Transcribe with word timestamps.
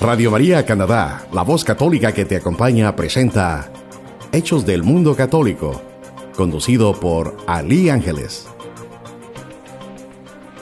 Radio 0.00 0.30
María 0.30 0.64
Canadá, 0.64 1.26
la 1.30 1.42
voz 1.42 1.62
católica 1.62 2.12
que 2.12 2.24
te 2.24 2.36
acompaña, 2.36 2.96
presenta 2.96 3.70
Hechos 4.32 4.64
del 4.64 4.82
Mundo 4.82 5.14
Católico, 5.14 5.82
conducido 6.34 6.98
por 6.98 7.36
Ali 7.46 7.90
Ángeles. 7.90 8.48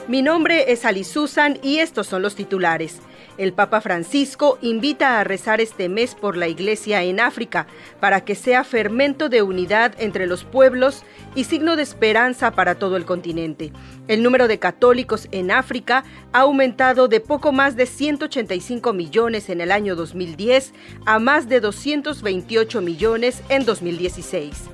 Mi 0.09 0.21
nombre 0.21 0.73
es 0.73 0.83
Ali 0.83 1.05
Susan 1.05 1.57
y 1.63 1.77
estos 1.77 2.07
son 2.07 2.21
los 2.21 2.35
titulares. 2.35 2.99
El 3.39 3.53
Papa 3.53 3.79
Francisco 3.79 4.57
invita 4.61 5.17
a 5.17 5.23
rezar 5.23 5.61
este 5.61 5.87
mes 5.87 6.13
por 6.13 6.35
la 6.35 6.49
Iglesia 6.49 7.03
en 7.03 7.21
África 7.21 7.67
para 8.01 8.25
que 8.25 8.35
sea 8.35 8.65
fermento 8.65 9.29
de 9.29 9.41
unidad 9.41 9.93
entre 9.97 10.27
los 10.27 10.43
pueblos 10.43 11.03
y 11.35 11.45
signo 11.45 11.77
de 11.77 11.83
esperanza 11.83 12.51
para 12.51 12.75
todo 12.75 12.97
el 12.97 13.05
continente. 13.05 13.71
El 14.09 14.23
número 14.23 14.49
de 14.49 14.59
católicos 14.59 15.29
en 15.31 15.51
África 15.51 16.03
ha 16.33 16.41
aumentado 16.41 17.07
de 17.07 17.21
poco 17.21 17.53
más 17.53 17.77
de 17.77 17.85
185 17.85 18.91
millones 18.91 19.49
en 19.49 19.61
el 19.61 19.71
año 19.71 19.95
2010 19.95 20.73
a 21.05 21.19
más 21.19 21.47
de 21.47 21.61
228 21.61 22.81
millones 22.81 23.41
en 23.47 23.63
2016. 23.63 24.69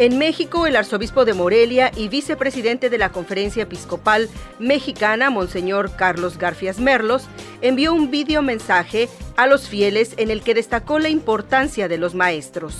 En 0.00 0.16
México, 0.16 0.66
el 0.66 0.76
arzobispo 0.76 1.26
de 1.26 1.34
Morelia 1.34 1.92
y 1.94 2.08
vicepresidente 2.08 2.88
de 2.88 2.96
la 2.96 3.12
Conferencia 3.12 3.64
Episcopal 3.64 4.30
Mexicana, 4.58 5.28
Monseñor 5.28 5.94
Carlos 5.94 6.38
Garfias 6.38 6.80
Merlos, 6.80 7.24
envió 7.60 7.92
un 7.92 8.10
video 8.10 8.40
mensaje 8.40 9.10
a 9.36 9.46
los 9.46 9.68
fieles 9.68 10.14
en 10.16 10.30
el 10.30 10.42
que 10.42 10.54
destacó 10.54 10.98
la 10.98 11.10
importancia 11.10 11.86
de 11.86 11.98
los 11.98 12.14
maestros. 12.14 12.76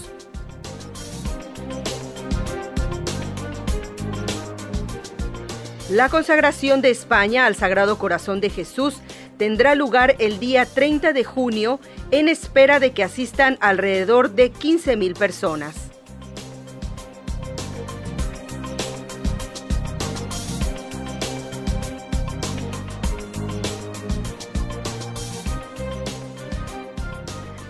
La 5.91 6.09
consagración 6.09 6.81
de 6.81 6.89
España 6.89 7.45
al 7.45 7.55
Sagrado 7.55 7.99
Corazón 7.99 8.41
de 8.41 8.49
Jesús 8.49 8.97
tendrá 9.37 9.75
lugar 9.75 10.17
el 10.21 10.41
día 10.41 10.65
30 10.65 11.13
de 11.13 11.25
junio 11.25 11.81
en 12.13 12.31
espera 12.31 12.81
de 12.81 12.93
que 12.93 13.05
asistan 13.05 13.59
alrededor 13.61 14.31
de 14.31 14.51
15.000 14.51 15.19
personas. 15.19 15.90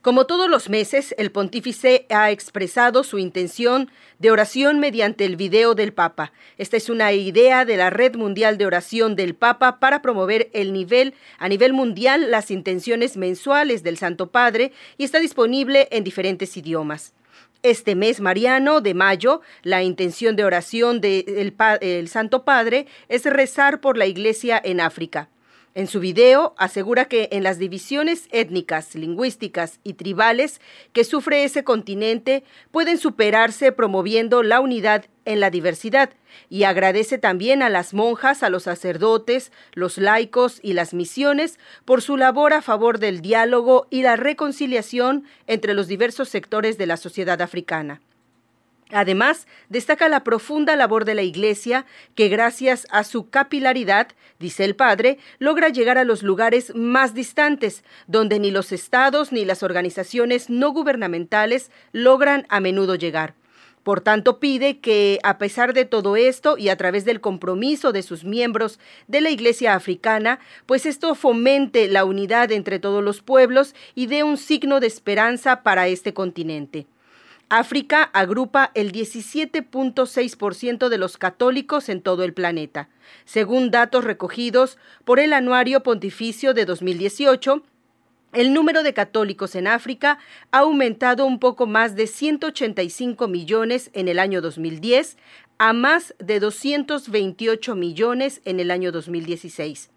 Como 0.00 0.26
todos 0.26 0.48
los 0.48 0.68
meses, 0.68 1.12
el 1.18 1.32
pontífice 1.32 2.06
ha 2.08 2.30
expresado 2.30 3.02
su 3.02 3.18
intención 3.18 3.90
de 4.20 4.30
oración 4.30 4.78
mediante 4.78 5.24
el 5.24 5.34
video 5.34 5.74
del 5.74 5.92
Papa. 5.92 6.32
Esta 6.56 6.76
es 6.76 6.88
una 6.88 7.12
idea 7.12 7.64
de 7.64 7.76
la 7.76 7.90
Red 7.90 8.14
Mundial 8.14 8.58
de 8.58 8.66
Oración 8.66 9.16
del 9.16 9.34
Papa 9.34 9.80
para 9.80 10.00
promover 10.00 10.50
el 10.52 10.72
nivel 10.72 11.14
a 11.38 11.48
nivel 11.48 11.72
mundial 11.72 12.30
las 12.30 12.52
intenciones 12.52 13.16
mensuales 13.16 13.82
del 13.82 13.98
Santo 13.98 14.28
Padre 14.28 14.70
y 14.98 15.04
está 15.04 15.18
disponible 15.18 15.88
en 15.90 16.04
diferentes 16.04 16.56
idiomas. 16.56 17.12
Este 17.64 17.96
mes 17.96 18.20
mariano 18.20 18.80
de 18.80 18.94
mayo, 18.94 19.40
la 19.64 19.82
intención 19.82 20.36
de 20.36 20.44
oración 20.44 21.00
del 21.00 22.08
Santo 22.08 22.44
Padre 22.44 22.86
es 23.08 23.24
rezar 23.24 23.80
por 23.80 23.96
la 23.96 24.06
Iglesia 24.06 24.60
en 24.62 24.80
África. 24.80 25.28
En 25.78 25.86
su 25.86 26.00
video 26.00 26.56
asegura 26.58 27.04
que 27.04 27.28
en 27.30 27.44
las 27.44 27.60
divisiones 27.60 28.26
étnicas, 28.32 28.96
lingüísticas 28.96 29.78
y 29.84 29.92
tribales 29.92 30.60
que 30.92 31.04
sufre 31.04 31.44
ese 31.44 31.62
continente 31.62 32.42
pueden 32.72 32.98
superarse 32.98 33.70
promoviendo 33.70 34.42
la 34.42 34.58
unidad 34.58 35.04
en 35.24 35.38
la 35.38 35.50
diversidad 35.50 36.10
y 36.48 36.64
agradece 36.64 37.16
también 37.16 37.62
a 37.62 37.68
las 37.68 37.94
monjas, 37.94 38.42
a 38.42 38.50
los 38.50 38.64
sacerdotes, 38.64 39.52
los 39.72 39.98
laicos 39.98 40.58
y 40.64 40.72
las 40.72 40.94
misiones 40.94 41.60
por 41.84 42.02
su 42.02 42.16
labor 42.16 42.54
a 42.54 42.60
favor 42.60 42.98
del 42.98 43.20
diálogo 43.20 43.86
y 43.88 44.02
la 44.02 44.16
reconciliación 44.16 45.26
entre 45.46 45.74
los 45.74 45.86
diversos 45.86 46.28
sectores 46.28 46.76
de 46.76 46.86
la 46.86 46.96
sociedad 46.96 47.40
africana. 47.40 48.00
Además, 48.90 49.46
destaca 49.68 50.08
la 50.08 50.24
profunda 50.24 50.74
labor 50.74 51.04
de 51.04 51.14
la 51.14 51.22
Iglesia, 51.22 51.84
que 52.14 52.28
gracias 52.28 52.86
a 52.90 53.04
su 53.04 53.28
capilaridad, 53.28 54.08
dice 54.38 54.64
el 54.64 54.76
padre, 54.76 55.18
logra 55.38 55.68
llegar 55.68 55.98
a 55.98 56.04
los 56.04 56.22
lugares 56.22 56.74
más 56.74 57.12
distantes, 57.12 57.84
donde 58.06 58.38
ni 58.38 58.50
los 58.50 58.72
estados 58.72 59.30
ni 59.30 59.44
las 59.44 59.62
organizaciones 59.62 60.48
no 60.48 60.72
gubernamentales 60.72 61.70
logran 61.92 62.46
a 62.48 62.60
menudo 62.60 62.94
llegar. 62.94 63.34
Por 63.82 64.00
tanto, 64.00 64.38
pide 64.38 64.80
que, 64.80 65.18
a 65.22 65.38
pesar 65.38 65.72
de 65.72 65.84
todo 65.84 66.16
esto 66.16 66.58
y 66.58 66.68
a 66.68 66.76
través 66.76 67.04
del 67.04 67.20
compromiso 67.20 67.92
de 67.92 68.02
sus 68.02 68.24
miembros 68.24 68.78
de 69.06 69.20
la 69.20 69.30
Iglesia 69.30 69.74
africana, 69.74 70.40
pues 70.66 70.84
esto 70.84 71.14
fomente 71.14 71.88
la 71.88 72.04
unidad 72.04 72.52
entre 72.52 72.78
todos 72.78 73.02
los 73.02 73.22
pueblos 73.22 73.74
y 73.94 74.06
dé 74.06 74.22
un 74.24 74.36
signo 74.36 74.80
de 74.80 74.88
esperanza 74.88 75.62
para 75.62 75.88
este 75.88 76.12
continente. 76.12 76.86
África 77.50 78.02
agrupa 78.02 78.70
el 78.74 78.92
17.6% 78.92 80.90
de 80.90 80.98
los 80.98 81.16
católicos 81.16 81.88
en 81.88 82.02
todo 82.02 82.22
el 82.24 82.34
planeta, 82.34 82.90
según 83.24 83.70
datos 83.70 84.04
recogidos 84.04 84.76
por 85.06 85.18
el 85.18 85.32
Anuario 85.32 85.82
Pontificio 85.82 86.52
de 86.52 86.66
2018. 86.66 87.62
El 88.34 88.52
número 88.52 88.82
de 88.82 88.92
católicos 88.92 89.54
en 89.54 89.66
África 89.66 90.18
ha 90.50 90.58
aumentado 90.58 91.24
un 91.24 91.38
poco 91.38 91.66
más 91.66 91.96
de 91.96 92.06
185 92.06 93.28
millones 93.28 93.90
en 93.94 94.08
el 94.08 94.18
año 94.18 94.42
2010 94.42 95.16
a 95.56 95.72
más 95.72 96.14
de 96.18 96.40
228 96.40 97.74
millones 97.74 98.42
en 98.44 98.60
el 98.60 98.70
año 98.70 98.92
2016. 98.92 99.88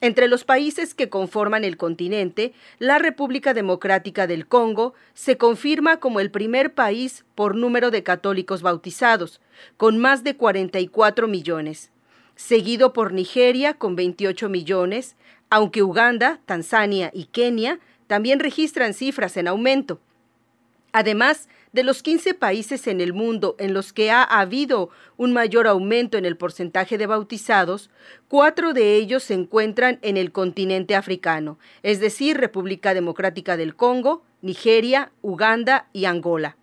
Entre 0.00 0.28
los 0.28 0.44
países 0.44 0.94
que 0.94 1.08
conforman 1.08 1.64
el 1.64 1.76
continente, 1.76 2.52
la 2.78 2.98
República 2.98 3.54
Democrática 3.54 4.26
del 4.26 4.46
Congo 4.46 4.94
se 5.14 5.36
confirma 5.36 5.98
como 5.98 6.20
el 6.20 6.30
primer 6.30 6.74
país 6.74 7.24
por 7.34 7.54
número 7.54 7.90
de 7.90 8.02
católicos 8.02 8.60
bautizados, 8.60 9.40
con 9.76 9.98
más 9.98 10.24
de 10.24 10.36
44 10.36 11.28
millones, 11.28 11.90
seguido 12.34 12.92
por 12.92 13.12
Nigeria 13.12 13.74
con 13.74 13.96
28 13.96 14.48
millones, 14.48 15.16
aunque 15.48 15.82
Uganda, 15.82 16.40
Tanzania 16.44 17.10
y 17.14 17.26
Kenia 17.26 17.78
también 18.06 18.40
registran 18.40 18.94
cifras 18.94 19.36
en 19.36 19.48
aumento. 19.48 20.00
Además, 20.92 21.48
de 21.74 21.82
los 21.82 22.04
15 22.04 22.34
países 22.34 22.86
en 22.86 23.00
el 23.00 23.12
mundo 23.12 23.56
en 23.58 23.74
los 23.74 23.92
que 23.92 24.12
ha 24.12 24.22
habido 24.22 24.90
un 25.16 25.32
mayor 25.32 25.66
aumento 25.66 26.16
en 26.16 26.24
el 26.24 26.36
porcentaje 26.36 26.98
de 26.98 27.08
bautizados, 27.08 27.90
cuatro 28.28 28.72
de 28.72 28.94
ellos 28.94 29.24
se 29.24 29.34
encuentran 29.34 29.98
en 30.02 30.16
el 30.16 30.30
continente 30.30 30.94
africano, 30.94 31.58
es 31.82 31.98
decir, 31.98 32.36
República 32.36 32.94
Democrática 32.94 33.56
del 33.56 33.74
Congo, 33.74 34.22
Nigeria, 34.40 35.10
Uganda 35.20 35.88
y 35.92 36.04
Angola. 36.04 36.56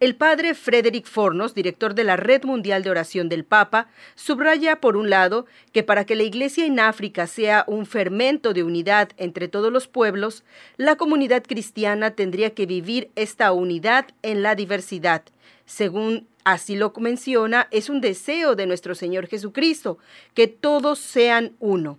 El 0.00 0.16
padre 0.16 0.54
Frederick 0.54 1.04
Fornos, 1.06 1.54
director 1.54 1.94
de 1.94 2.04
la 2.04 2.16
Red 2.16 2.44
Mundial 2.44 2.82
de 2.82 2.88
Oración 2.88 3.28
del 3.28 3.44
Papa, 3.44 3.88
subraya, 4.14 4.80
por 4.80 4.96
un 4.96 5.10
lado, 5.10 5.44
que 5.72 5.82
para 5.82 6.06
que 6.06 6.16
la 6.16 6.22
Iglesia 6.22 6.64
en 6.64 6.80
África 6.80 7.26
sea 7.26 7.64
un 7.66 7.84
fermento 7.84 8.54
de 8.54 8.62
unidad 8.62 9.10
entre 9.18 9.46
todos 9.46 9.70
los 9.70 9.88
pueblos, 9.88 10.42
la 10.78 10.96
comunidad 10.96 11.42
cristiana 11.46 12.12
tendría 12.12 12.54
que 12.54 12.64
vivir 12.64 13.10
esta 13.14 13.52
unidad 13.52 14.06
en 14.22 14.42
la 14.42 14.54
diversidad. 14.54 15.22
Según 15.66 16.26
así 16.44 16.76
lo 16.76 16.94
menciona, 16.98 17.68
es 17.70 17.90
un 17.90 18.00
deseo 18.00 18.54
de 18.54 18.66
nuestro 18.66 18.94
Señor 18.94 19.26
Jesucristo, 19.26 19.98
que 20.32 20.46
todos 20.48 20.98
sean 20.98 21.52
uno. 21.58 21.98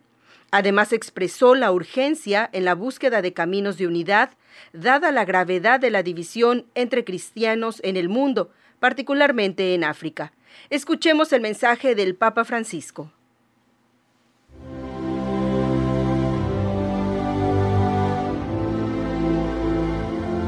Además 0.51 0.91
expresó 0.91 1.55
la 1.55 1.71
urgencia 1.71 2.49
en 2.51 2.65
la 2.65 2.75
búsqueda 2.75 3.21
de 3.21 3.31
caminos 3.31 3.77
de 3.77 3.87
unidad 3.87 4.31
dada 4.73 5.13
la 5.13 5.23
gravedad 5.23 5.79
de 5.79 5.91
la 5.91 6.03
división 6.03 6.65
entre 6.75 7.05
cristianos 7.05 7.79
en 7.85 7.95
el 7.95 8.09
mundo, 8.09 8.51
particularmente 8.79 9.73
en 9.73 9.85
África. 9.85 10.33
Escuchemos 10.69 11.31
el 11.31 11.39
mensaje 11.39 11.95
del 11.95 12.15
Papa 12.15 12.43
Francisco. 12.43 13.09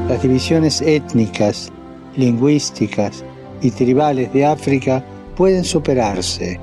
Las 0.10 0.22
divisiones 0.22 0.82
étnicas, 0.82 1.72
lingüísticas 2.18 3.24
y 3.62 3.72
tribales 3.72 4.34
de 4.34 4.46
África 4.46 5.02
pueden 5.38 5.64
superarse, 5.64 6.60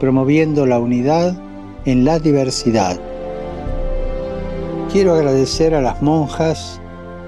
promoviendo 0.00 0.64
la 0.64 0.78
unidad 0.78 1.49
en 1.84 2.04
la 2.04 2.18
diversidad. 2.18 2.98
Quiero 4.92 5.14
agradecer 5.14 5.74
a 5.74 5.80
las 5.80 6.02
monjas, 6.02 6.80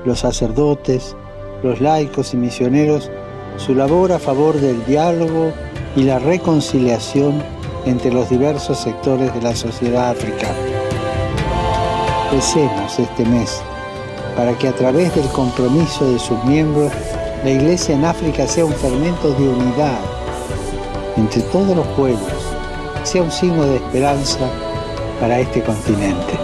los 0.04 0.20
sacerdotes, 0.20 1.16
los 1.62 1.80
laicos 1.80 2.34
y 2.34 2.36
misioneros 2.36 3.10
su 3.56 3.74
labor 3.74 4.12
a 4.12 4.18
favor 4.18 4.54
del 4.56 4.84
diálogo 4.86 5.52
y 5.94 6.04
la 6.04 6.18
reconciliación 6.18 7.42
entre 7.84 8.12
los 8.12 8.30
diversos 8.30 8.78
sectores 8.78 9.32
de 9.34 9.42
la 9.42 9.54
sociedad 9.54 10.10
africana. 10.10 10.56
Recemos 12.32 12.98
este 12.98 13.24
mes 13.26 13.60
para 14.36 14.56
que 14.56 14.68
a 14.68 14.72
través 14.72 15.14
del 15.14 15.28
compromiso 15.28 16.10
de 16.10 16.18
sus 16.18 16.42
miembros 16.44 16.90
la 17.44 17.50
Iglesia 17.50 17.94
en 17.94 18.04
África 18.04 18.46
sea 18.46 18.64
un 18.64 18.72
fermento 18.72 19.32
de 19.34 19.48
unidad 19.48 19.98
entre 21.16 21.42
todos 21.42 21.76
los 21.76 21.86
pueblos, 21.88 22.41
sea 23.04 23.22
un 23.22 23.30
signo 23.30 23.64
de 23.64 23.76
esperanza 23.76 24.48
para 25.20 25.40
este 25.40 25.62
continente. 25.62 26.38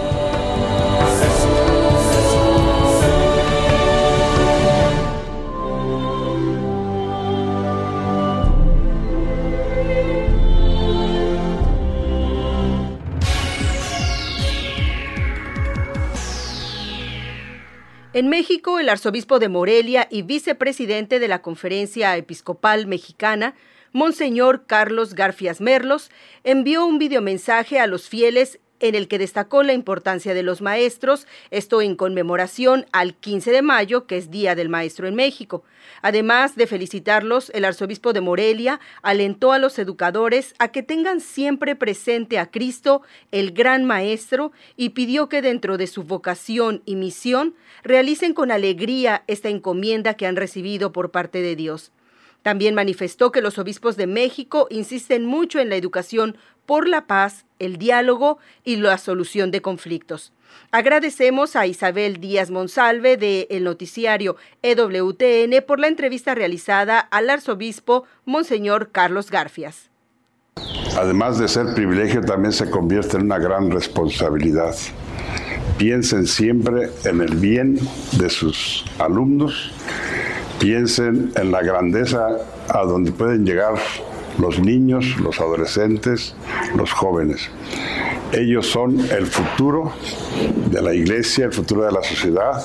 En 18.11 18.27
México, 18.27 18.79
el 18.79 18.89
arzobispo 18.89 19.39
de 19.39 19.47
Morelia 19.47 20.07
y 20.11 20.23
vicepresidente 20.23 21.19
de 21.19 21.29
la 21.29 21.41
Conferencia 21.41 22.17
Episcopal 22.17 22.85
Mexicana, 22.85 23.55
Monseñor 23.91 24.65
Carlos 24.65 25.13
Garfias 25.13 25.61
Merlos, 25.61 26.11
envió 26.43 26.85
un 26.85 26.99
videomensaje 26.99 27.79
a 27.79 27.87
los 27.87 28.09
fieles 28.09 28.59
en 28.79 28.95
el 28.95 29.07
que 29.07 29.19
destacó 29.19 29.63
la 29.63 29.73
importancia 29.73 30.33
de 30.33 30.43
los 30.43 30.61
maestros, 30.61 31.27
esto 31.51 31.81
en 31.81 31.95
conmemoración 31.95 32.85
al 32.91 33.13
15 33.15 33.51
de 33.51 33.61
mayo, 33.61 34.05
que 34.05 34.17
es 34.17 34.31
Día 34.31 34.55
del 34.55 34.69
Maestro 34.69 35.07
en 35.07 35.15
México. 35.15 35.63
Además 36.01 36.55
de 36.55 36.67
felicitarlos, 36.67 37.51
el 37.53 37.65
arzobispo 37.65 38.13
de 38.13 38.21
Morelia 38.21 38.79
alentó 39.01 39.51
a 39.51 39.59
los 39.59 39.77
educadores 39.79 40.53
a 40.59 40.69
que 40.69 40.83
tengan 40.83 41.19
siempre 41.19 41.75
presente 41.75 42.39
a 42.39 42.49
Cristo, 42.49 43.01
el 43.31 43.51
gran 43.51 43.85
Maestro, 43.85 44.51
y 44.77 44.89
pidió 44.89 45.29
que 45.29 45.41
dentro 45.41 45.77
de 45.77 45.87
su 45.87 46.03
vocación 46.03 46.81
y 46.85 46.95
misión 46.95 47.55
realicen 47.83 48.33
con 48.33 48.51
alegría 48.51 49.23
esta 49.27 49.49
encomienda 49.49 50.13
que 50.13 50.25
han 50.25 50.35
recibido 50.35 50.91
por 50.91 51.11
parte 51.11 51.41
de 51.41 51.55
Dios. 51.55 51.91
También 52.43 52.75
manifestó 52.75 53.31
que 53.31 53.41
los 53.41 53.57
obispos 53.57 53.97
de 53.97 54.07
México 54.07 54.67
insisten 54.69 55.25
mucho 55.25 55.59
en 55.59 55.69
la 55.69 55.75
educación 55.75 56.37
por 56.65 56.87
la 56.87 57.07
paz, 57.07 57.45
el 57.57 57.77
diálogo 57.77 58.37
y 58.63 58.77
la 58.77 58.97
solución 58.97 59.51
de 59.51 59.61
conflictos. 59.61 60.33
Agradecemos 60.71 61.55
a 61.55 61.65
Isabel 61.65 62.19
Díaz 62.19 62.51
Monsalve 62.51 63.17
de 63.17 63.47
el 63.49 63.63
noticiario 63.63 64.35
EWTN 64.61 65.63
por 65.65 65.79
la 65.79 65.87
entrevista 65.87 66.35
realizada 66.35 66.99
al 66.99 67.29
arzobispo 67.29 68.05
Monseñor 68.25 68.91
Carlos 68.91 69.31
Garfias. 69.31 69.89
Además 70.97 71.39
de 71.39 71.47
ser 71.47 71.73
privilegio, 71.73 72.21
también 72.21 72.51
se 72.51 72.69
convierte 72.69 73.17
en 73.17 73.23
una 73.23 73.39
gran 73.39 73.71
responsabilidad. 73.71 74.75
Piensen 75.77 76.27
siempre 76.27 76.89
en 77.05 77.21
el 77.21 77.35
bien 77.35 77.79
de 78.13 78.29
sus 78.29 78.85
alumnos, 78.99 79.71
piensen 80.59 81.31
en 81.35 81.51
la 81.51 81.61
grandeza 81.61 82.27
a 82.67 82.83
donde 82.83 83.11
pueden 83.11 83.45
llegar 83.45 83.75
los 84.37 84.59
niños, 84.59 85.17
los 85.19 85.39
adolescentes, 85.39 86.35
los 86.75 86.91
jóvenes. 86.91 87.49
Ellos 88.31 88.67
son 88.67 88.99
el 88.99 89.25
futuro 89.25 89.93
de 90.69 90.81
la 90.81 90.93
iglesia, 90.93 91.45
el 91.45 91.53
futuro 91.53 91.83
de 91.83 91.91
la 91.91 92.03
sociedad, 92.03 92.63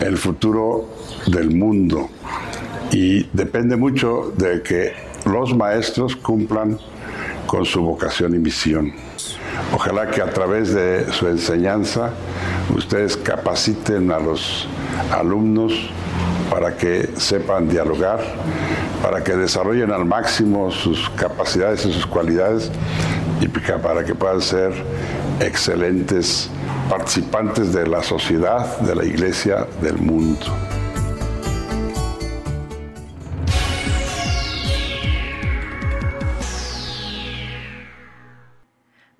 el 0.00 0.16
futuro 0.16 0.88
del 1.26 1.54
mundo. 1.54 2.08
Y 2.92 3.24
depende 3.32 3.76
mucho 3.76 4.32
de 4.36 4.62
que 4.62 4.92
los 5.24 5.54
maestros 5.56 6.16
cumplan 6.16 6.78
con 7.46 7.64
su 7.64 7.82
vocación 7.82 8.34
y 8.34 8.38
misión. 8.38 8.92
Ojalá 9.74 10.10
que 10.10 10.22
a 10.22 10.30
través 10.30 10.72
de 10.72 11.12
su 11.12 11.26
enseñanza 11.28 12.12
ustedes 12.74 13.16
capaciten 13.16 14.10
a 14.12 14.18
los 14.18 14.68
alumnos 15.10 15.90
para 16.50 16.76
que 16.76 17.10
sepan 17.16 17.68
dialogar, 17.68 18.20
para 19.02 19.22
que 19.22 19.34
desarrollen 19.34 19.92
al 19.92 20.04
máximo 20.04 20.70
sus 20.70 21.10
capacidades 21.10 21.84
y 21.86 21.92
sus 21.92 22.06
cualidades 22.06 22.70
y 23.40 23.48
para 23.48 24.04
que 24.04 24.14
puedan 24.14 24.40
ser 24.40 24.72
excelentes 25.40 26.48
participantes 26.88 27.72
de 27.72 27.86
la 27.86 28.02
sociedad, 28.02 28.78
de 28.80 28.94
la 28.94 29.04
iglesia, 29.04 29.66
del 29.82 29.98
mundo. 29.98 30.46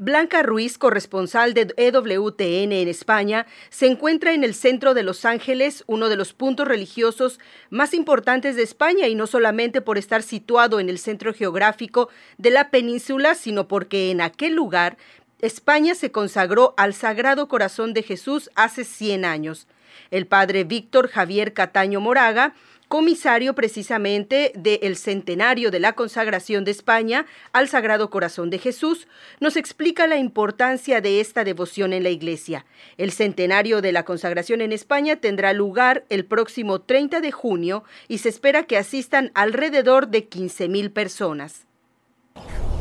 Blanca 0.06 0.44
Ruiz, 0.44 0.78
corresponsal 0.78 1.52
de 1.52 1.74
EWTN 1.76 2.70
en 2.70 2.86
España, 2.86 3.44
se 3.70 3.88
encuentra 3.88 4.34
en 4.34 4.44
el 4.44 4.54
centro 4.54 4.94
de 4.94 5.02
Los 5.02 5.24
Ángeles, 5.24 5.82
uno 5.88 6.08
de 6.08 6.14
los 6.14 6.32
puntos 6.32 6.68
religiosos 6.68 7.40
más 7.70 7.92
importantes 7.92 8.54
de 8.54 8.62
España, 8.62 9.08
y 9.08 9.16
no 9.16 9.26
solamente 9.26 9.80
por 9.80 9.98
estar 9.98 10.22
situado 10.22 10.78
en 10.78 10.90
el 10.90 11.00
centro 11.00 11.34
geográfico 11.34 12.08
de 12.38 12.50
la 12.50 12.70
península, 12.70 13.34
sino 13.34 13.66
porque 13.66 14.12
en 14.12 14.20
aquel 14.20 14.54
lugar 14.54 14.96
España 15.40 15.96
se 15.96 16.12
consagró 16.12 16.74
al 16.76 16.94
Sagrado 16.94 17.48
Corazón 17.48 17.92
de 17.92 18.04
Jesús 18.04 18.48
hace 18.54 18.84
100 18.84 19.24
años. 19.24 19.66
El 20.12 20.28
padre 20.28 20.62
Víctor 20.62 21.08
Javier 21.08 21.52
Cataño 21.52 22.00
Moraga 22.00 22.54
comisario 22.88 23.54
precisamente 23.54 24.52
del 24.54 24.96
centenario 24.96 25.70
de 25.70 25.80
la 25.80 25.94
consagración 25.94 26.64
de 26.64 26.70
España 26.70 27.26
al 27.52 27.68
Sagrado 27.68 28.10
Corazón 28.10 28.50
de 28.50 28.58
Jesús, 28.58 29.08
nos 29.40 29.56
explica 29.56 30.06
la 30.06 30.16
importancia 30.16 31.00
de 31.00 31.20
esta 31.20 31.44
devoción 31.44 31.92
en 31.92 32.02
la 32.02 32.10
Iglesia. 32.10 32.64
El 32.96 33.10
centenario 33.10 33.80
de 33.80 33.92
la 33.92 34.04
consagración 34.04 34.60
en 34.60 34.72
España 34.72 35.16
tendrá 35.16 35.52
lugar 35.52 36.04
el 36.08 36.24
próximo 36.24 36.80
30 36.80 37.20
de 37.20 37.32
junio 37.32 37.84
y 38.08 38.18
se 38.18 38.28
espera 38.28 38.64
que 38.64 38.78
asistan 38.78 39.32
alrededor 39.34 40.08
de 40.08 40.28
15.000 40.28 40.92
personas. 40.92 41.66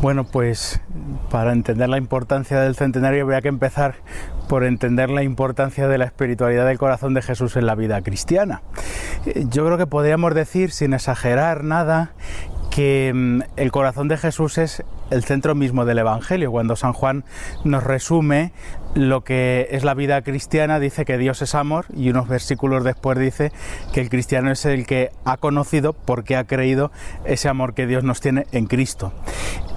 Bueno, 0.05 0.23
pues 0.23 0.81
para 1.31 1.51
entender 1.51 1.89
la 1.89 1.97
importancia 1.97 2.59
del 2.59 2.75
centenario 2.75 3.23
habría 3.23 3.41
que 3.41 3.47
empezar 3.47 3.95
por 4.47 4.63
entender 4.63 5.09
la 5.09 5.23
importancia 5.23 5.87
de 5.87 5.97
la 5.97 6.05
espiritualidad 6.05 6.67
del 6.67 6.77
corazón 6.77 7.15
de 7.15 7.23
Jesús 7.23 7.55
en 7.55 7.65
la 7.65 7.73
vida 7.73 7.99
cristiana. 8.03 8.61
Eh, 9.25 9.45
yo 9.49 9.65
creo 9.65 9.79
que 9.79 9.87
podríamos 9.87 10.35
decir, 10.35 10.69
sin 10.69 10.93
exagerar 10.93 11.63
nada, 11.63 12.11
que 12.75 13.13
mm, 13.15 13.41
el 13.55 13.71
corazón 13.71 14.09
de 14.09 14.17
Jesús 14.17 14.57
es 14.57 14.83
el 15.09 15.23
centro 15.23 15.55
mismo 15.55 15.85
del 15.85 15.99
Evangelio. 15.99 16.51
Cuando 16.51 16.75
San 16.75 16.91
Juan 16.91 17.23
nos 17.63 17.85
resume 17.85 18.51
lo 18.95 19.23
que 19.23 19.67
es 19.71 19.85
la 19.85 19.93
vida 19.93 20.21
cristiana, 20.23 20.79
dice 20.79 21.05
que 21.05 21.17
Dios 21.17 21.41
es 21.41 21.55
amor 21.55 21.85
y 21.95 22.09
unos 22.09 22.27
versículos 22.27 22.83
después 22.83 23.17
dice 23.17 23.53
que 23.93 24.01
el 24.01 24.09
cristiano 24.09 24.51
es 24.51 24.65
el 24.65 24.85
que 24.85 25.11
ha 25.23 25.37
conocido 25.37 25.93
porque 25.93 26.35
ha 26.35 26.43
creído 26.43 26.91
ese 27.23 27.47
amor 27.47 27.75
que 27.75 27.87
Dios 27.87 28.03
nos 28.03 28.19
tiene 28.19 28.45
en 28.51 28.65
Cristo. 28.65 29.13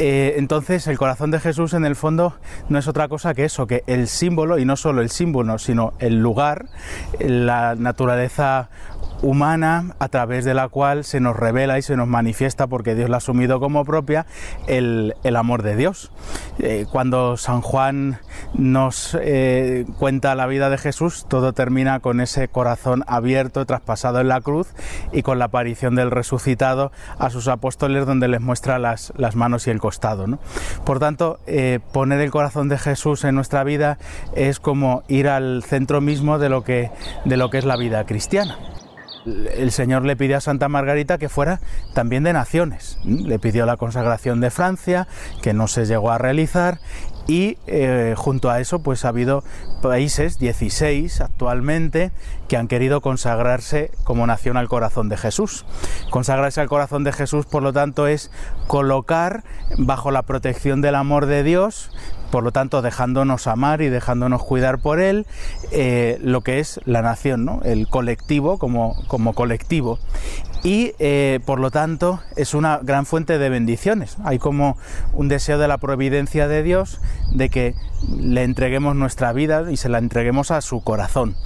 Eh, 0.00 0.34
entonces 0.36 0.86
el 0.88 0.98
corazón 0.98 1.30
de 1.30 1.38
Jesús 1.38 1.74
en 1.74 1.84
el 1.84 1.94
fondo 1.94 2.34
no 2.68 2.78
es 2.78 2.88
otra 2.88 3.06
cosa 3.06 3.34
que 3.34 3.44
eso, 3.44 3.66
que 3.68 3.84
el 3.86 4.08
símbolo, 4.08 4.58
y 4.58 4.64
no 4.64 4.76
solo 4.76 5.02
el 5.02 5.10
símbolo, 5.10 5.58
sino 5.58 5.92
el 6.00 6.20
lugar, 6.20 6.66
la 7.20 7.76
naturaleza 7.76 8.70
humana 9.22 9.94
a 9.98 10.08
través 10.08 10.44
de 10.44 10.54
la 10.54 10.68
cual 10.68 11.04
se 11.04 11.20
nos 11.20 11.36
revela 11.36 11.78
y 11.78 11.82
se 11.82 11.96
nos 11.96 12.08
manifiesta, 12.08 12.66
porque 12.66 12.94
Dios 12.94 13.08
la 13.08 13.16
ha 13.16 13.18
asumido 13.18 13.60
como 13.60 13.84
propia, 13.84 14.26
el, 14.66 15.14
amor 15.36 15.62
de 15.62 15.76
Dios. 15.76 16.10
Eh, 16.58 16.86
cuando 16.90 17.36
San 17.36 17.60
Juan 17.60 18.18
nos 18.54 19.16
eh, 19.20 19.86
cuenta 19.98 20.34
la 20.34 20.46
vida 20.46 20.70
de 20.70 20.78
Jesús, 20.78 21.26
todo 21.28 21.52
termina 21.52 22.00
con 22.00 22.20
ese 22.20 22.48
corazón 22.48 23.04
abierto, 23.06 23.64
traspasado 23.66 24.20
en 24.20 24.28
la 24.28 24.40
cruz 24.40 24.68
y 25.12 25.22
con 25.22 25.38
la 25.38 25.46
aparición 25.46 25.94
del 25.94 26.10
resucitado 26.10 26.90
a 27.18 27.30
sus 27.30 27.48
apóstoles 27.48 28.06
donde 28.06 28.28
les 28.28 28.40
muestra 28.40 28.78
las, 28.78 29.12
las 29.16 29.36
manos 29.36 29.66
y 29.66 29.70
el 29.70 29.80
costado. 29.80 30.18
Por 30.84 30.98
tanto, 30.98 31.38
eh, 31.46 31.78
poner 31.92 32.20
el 32.20 32.30
corazón 32.30 32.68
de 32.68 32.78
Jesús 32.78 33.24
en 33.24 33.34
nuestra 33.34 33.62
vida 33.62 33.98
es 34.34 34.58
como 34.58 35.04
ir 35.06 35.28
al 35.28 35.62
centro 35.62 36.00
mismo 36.00 36.38
de 36.38 36.48
lo 36.48 36.64
que, 36.64 36.90
de 37.24 37.36
lo 37.36 37.50
que 37.50 37.58
es 37.58 37.64
la 37.64 37.76
vida 37.76 38.04
cristiana 38.04 38.58
el 39.26 39.70
Señor 39.72 40.04
le 40.04 40.16
pidió 40.16 40.36
a 40.36 40.40
Santa 40.40 40.68
Margarita 40.68 41.18
que 41.18 41.28
fuera 41.28 41.60
también 41.94 42.24
de 42.24 42.32
naciones. 42.32 42.98
Le 43.04 43.38
pidió 43.38 43.66
la 43.66 43.76
consagración 43.76 44.40
de 44.40 44.50
Francia, 44.50 45.06
que 45.42 45.54
no 45.54 45.68
se 45.68 45.86
llegó 45.86 46.10
a 46.10 46.18
realizar, 46.18 46.78
y 47.28 47.58
eh, 47.66 48.14
junto 48.16 48.50
a 48.50 48.58
eso 48.58 48.80
pues 48.80 49.04
ha 49.04 49.10
habido 49.10 49.44
países, 49.82 50.38
16 50.38 51.20
actualmente, 51.20 52.10
que 52.48 52.56
han 52.56 52.68
querido 52.68 53.02
consagrarse 53.02 53.92
como 54.02 54.26
nación 54.26 54.56
al 54.56 54.68
corazón 54.68 55.10
de 55.10 55.18
Jesús. 55.18 55.66
Consagrarse 56.10 56.62
al 56.62 56.68
corazón 56.68 57.04
de 57.04 57.12
Jesús, 57.12 57.44
por 57.44 57.62
lo 57.62 57.74
tanto, 57.74 58.06
es 58.06 58.30
colocar 58.66 59.44
bajo 59.76 60.10
la 60.10 60.22
protección 60.22 60.80
del 60.80 60.94
amor 60.94 61.26
de 61.26 61.42
Dios 61.42 61.90
por 62.30 62.44
lo 62.44 62.52
tanto 62.52 62.82
dejándonos 62.82 63.46
amar 63.46 63.80
y 63.80 63.88
dejándonos 63.88 64.44
cuidar 64.44 64.78
por 64.78 65.00
él, 65.00 65.26
eh, 65.70 66.18
lo 66.20 66.42
que 66.42 66.60
es 66.60 66.80
la 66.84 67.02
nación, 67.02 67.44
¿no? 67.44 67.60
el 67.64 67.88
colectivo 67.88 68.58
como, 68.58 69.02
como 69.06 69.32
colectivo 69.32 69.98
y 70.62 70.92
eh, 70.98 71.40
por 71.44 71.60
lo 71.60 71.70
tanto 71.70 72.20
es 72.36 72.54
una 72.54 72.78
gran 72.82 73.06
fuente 73.06 73.38
de 73.38 73.48
bendiciones. 73.48 74.16
Hay 74.24 74.38
como 74.38 74.76
un 75.12 75.28
deseo 75.28 75.58
de 75.58 75.68
la 75.68 75.78
providencia 75.78 76.48
de 76.48 76.62
Dios 76.62 77.00
de 77.32 77.48
que 77.48 77.74
le 78.06 78.44
entreguemos 78.44 78.94
nuestra 78.94 79.32
vida 79.32 79.70
y 79.70 79.76
se 79.76 79.88
la 79.88 79.98
entreguemos 79.98 80.50
a 80.50 80.60
su 80.60 80.82
corazón. 80.82 81.36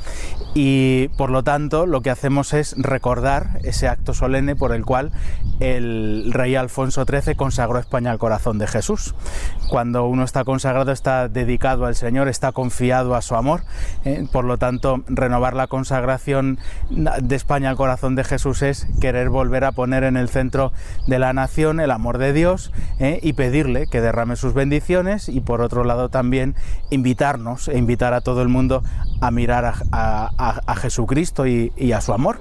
Y 0.55 1.09
por 1.17 1.31
lo 1.31 1.43
tanto 1.43 1.87
lo 1.87 2.03
que 2.03 2.11
hacemos 2.11 2.53
es 2.53 2.75
recordar 2.77 3.59
ese 3.63 3.89
acto 3.89 4.13
solemne 4.13 4.55
por 4.55 4.73
el 4.73 4.85
cual 4.85 5.13
el 5.61 6.31
rey 6.33 6.57
Alfonso 6.57 7.05
XIII 7.05 7.37
consagró 7.37 7.79
España 7.79 8.11
al 8.11 8.19
corazón 8.19 8.59
de 8.59 8.67
Jesús. 8.67 9.15
Cuando 9.71 10.07
uno 10.07 10.25
está 10.25 10.45
consagrado 10.45 10.93
está 10.93 11.29
dedicado 11.29 11.87
al 11.87 11.95
Señor, 11.95 12.29
está 12.29 12.53
confiado 12.53 13.15
a 13.15 13.23
su 13.23 13.35
amor. 13.35 13.63
¿eh? 14.05 14.27
por 14.31 14.45
lo 14.45 14.59
tanto, 14.59 15.03
renovar 15.07 15.55
la 15.55 15.69
consagración 15.69 16.59
de 16.91 17.37
España 17.37 17.71
al 17.71 17.77
corazón 17.77 18.15
de 18.15 18.25
Jesús 18.25 18.63
es 18.63 18.87
querer 19.03 19.31
volver 19.31 19.65
a 19.65 19.73
poner 19.73 20.05
en 20.05 20.17
el 20.17 20.29
centro 20.29 20.73
de 21.09 21.19
la 21.19 21.33
nación 21.33 21.81
el 21.81 21.91
amor 21.91 22.19
de 22.19 22.33
Dios 22.33 22.71
¿eh? 23.01 23.19
y 23.21 23.33
pedirle 23.33 23.89
que 23.89 24.01
derrame 24.01 24.37
sus 24.37 24.55
bendiciones 24.55 25.29
y 25.29 25.41
por 25.41 25.61
otro 25.61 25.83
lado 25.83 26.09
también 26.09 26.55
invitarnos 26.91 27.67
e 27.67 27.79
invitar 27.79 28.15
a 28.15 28.21
todo 28.21 28.43
el 28.43 28.49
mundo 28.49 28.85
a 29.21 29.33
mirar 29.33 29.75
a, 29.91 30.77
Jesucristo 30.77 31.49
y 31.49 31.93
a 31.93 32.01
su 32.01 32.13
amor. 32.13 32.39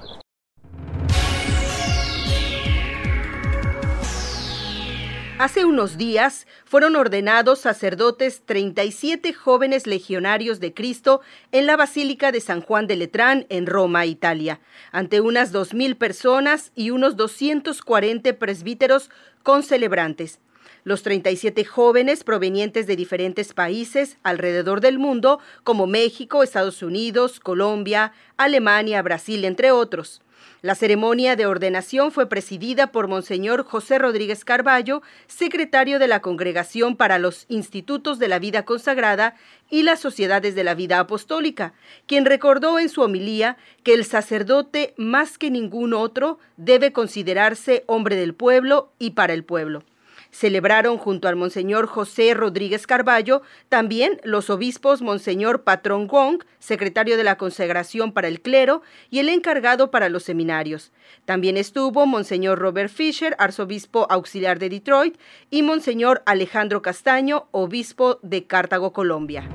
Hace 5.42 5.66
unos 5.66 5.98
días 5.98 6.46
fueron 6.66 6.96
ordenados 6.96 7.62
sacerdotes 7.62 8.44
37 8.46 9.34
jóvenes 9.34 9.88
legionarios 9.88 10.60
de 10.60 10.72
Cristo 10.72 11.22
en 11.52 11.66
la 11.66 11.76
Basílica 11.76 12.32
de 12.32 12.40
San 12.42 12.62
Juan 12.62 12.86
de 12.86 12.96
Letrán 12.96 13.48
en 13.50 13.66
Roma, 13.66 14.06
Italia, 14.06 14.60
ante 14.92 15.20
unas 15.20 15.52
2.000 15.52 15.98
personas 15.98 16.72
y 16.76 16.92
unos 16.92 17.18
240 17.18 18.34
presbíteros 18.34 19.10
con 19.42 19.64
celebrantes. 19.64 20.40
Los 20.84 21.02
37 21.02 21.66
jóvenes 21.66 22.24
provenientes 22.24 22.86
de 22.86 22.96
diferentes 22.96 23.56
países 23.56 24.20
alrededor 24.22 24.80
del 24.80 25.00
mundo, 25.00 25.40
como 25.64 25.88
México, 25.88 26.44
Estados 26.44 26.84
Unidos, 26.84 27.40
Colombia, 27.40 28.14
Alemania, 28.38 29.02
Brasil, 29.02 29.44
entre 29.46 29.72
otros. 29.72 30.22
La 30.62 30.76
ceremonia 30.76 31.36
de 31.36 31.46
ordenación 31.46 32.12
fue 32.12 32.30
presidida 32.30 32.92
por 32.92 33.08
Monseñor 33.08 33.64
José 33.64 33.98
Rodríguez 33.98 34.46
Carballo, 34.46 35.02
secretario 35.28 35.98
de 35.98 36.08
la 36.08 36.22
Congregación 36.22 36.96
para 36.96 37.18
los 37.18 37.46
Institutos 37.50 38.20
de 38.20 38.28
la 38.28 38.40
Vida 38.40 38.64
Consagrada 38.64 39.36
y 39.70 39.84
las 39.84 40.00
Sociedades 40.00 40.54
de 40.54 40.64
la 40.64 40.76
Vida 40.76 41.00
Apostólica, 41.00 41.74
quien 42.06 42.26
recordó 42.26 42.78
en 42.80 42.90
su 42.90 43.02
homilía 43.02 43.58
que 43.84 43.94
el 43.94 44.06
sacerdote, 44.06 44.94
más 44.98 45.38
que 45.38 45.50
ningún 45.50 45.94
otro, 45.94 46.38
debe 46.58 46.92
considerarse 46.92 47.84
hombre 47.88 48.16
del 48.16 48.34
pueblo 48.34 48.92
y 49.00 49.12
para 49.12 49.34
el 49.34 49.44
pueblo. 49.44 49.84
Celebraron 50.32 50.98
junto 50.98 51.28
al 51.28 51.36
Monseñor 51.36 51.88
José 51.88 52.34
Rodríguez 52.34 52.88
Carballo 52.88 53.42
también 53.70 54.20
los 54.24 54.50
obispos 54.50 55.02
Monseñor 55.02 55.64
Patrón 55.64 56.08
Gong, 56.08 56.44
secretario 56.60 57.18
de 57.18 57.24
la 57.24 57.38
Consagración 57.38 58.14
para 58.14 58.30
el 58.30 58.42
Clero 58.42 58.82
y 59.10 59.20
el 59.20 59.30
encargado 59.30 59.92
para 59.92 60.10
los 60.10 60.24
seminarios. 60.24 60.92
También 61.26 61.58
estuvo 61.58 62.06
Monseñor 62.06 62.60
Robert 62.60 62.92
Fisher, 62.92 63.36
arzobispo 63.40 64.08
auxiliar 64.10 64.58
de 64.58 64.70
Detroit, 64.70 65.18
y 65.50 65.64
Monseñor 65.64 66.24
Alejandro 66.26 66.82
Castaño, 66.82 67.48
obispo 67.52 68.20
de 68.22 68.46
Cartago, 68.46 68.94
Colombia. 68.94 69.50